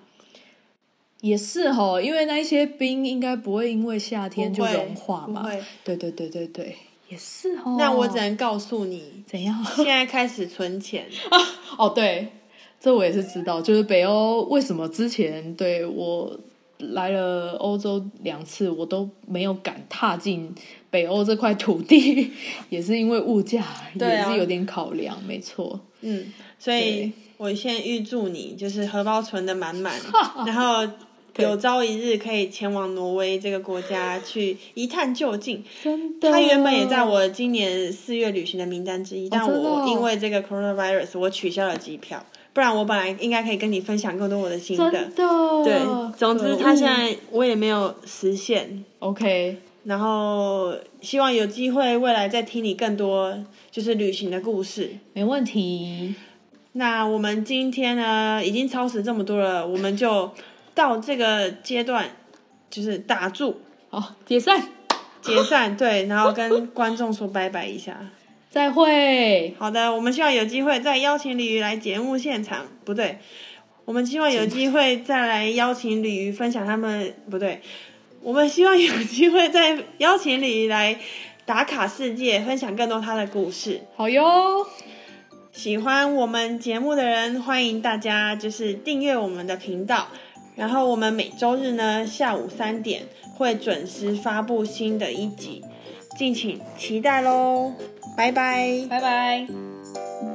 [1.21, 5.49] 也是哦，因为那一些冰应该不会因为夏天就融化嘛。
[5.85, 6.75] 对对对对对，
[7.07, 7.77] 也是哦。
[7.79, 9.63] 那我只能告诉你，怎样？
[9.77, 11.07] 现在开始存钱
[11.79, 12.27] 哦，对，
[12.77, 16.37] 这我也是知道，就是北欧为什么之前对我。
[16.91, 20.53] 来了欧洲两次，我都没有敢踏进
[20.89, 22.31] 北欧这块土地，
[22.69, 23.63] 也是因为物价
[23.95, 25.79] 也是有点考量，没错。
[26.01, 26.25] 嗯，
[26.59, 29.99] 所以我先预祝你就是荷包存的满满，
[30.45, 30.87] 然后
[31.37, 35.63] 有朝一日可以前往挪威这个国家去一探究竟。
[35.83, 42.23] 真的，他原本也在我今年四月旅行的名单之一，但我因为这个 coronavirus 我取消了机票。
[42.53, 44.91] 不然我本来应该可以跟你分享更多我的心得。
[44.91, 45.63] 真的。
[45.63, 45.81] 对，
[46.15, 48.83] 总之他现在我也没有实现。
[48.99, 49.57] OK。
[49.83, 53.37] 然后希望有机会未来再听你更多
[53.69, 54.91] 就是旅行的故事。
[55.11, 56.15] 没问题。
[56.73, 60.31] 那我们今天呢已经超时这么多了，我们就
[60.73, 62.09] 到这个阶段
[62.69, 64.69] 就是打住，好解散，
[65.21, 67.99] 解散对，然后跟观众说拜拜一下。
[68.53, 69.55] 再会。
[69.57, 72.67] 好的，我们希望有机会再邀请鲤鱼来节目现场。
[72.85, 73.17] 不对，
[73.83, 77.15] 我们希望有机会再来邀请鲤鱼分享他们。
[77.31, 77.61] 不对，
[78.21, 80.95] 我们希望有机会再邀请鲤鱼来
[81.47, 83.81] 打卡世界，分享更多他的故事。
[83.95, 84.67] 好哟，
[85.51, 90.09] 喜欢我们节目的人，欢迎大家就是订阅我们的频道。
[90.55, 95.63] 然后我们每周日呢下午三点会准时发布新的一集，
[96.15, 97.73] 敬请期待喽。
[98.15, 98.87] 拜拜。
[98.89, 100.32] 拜拜。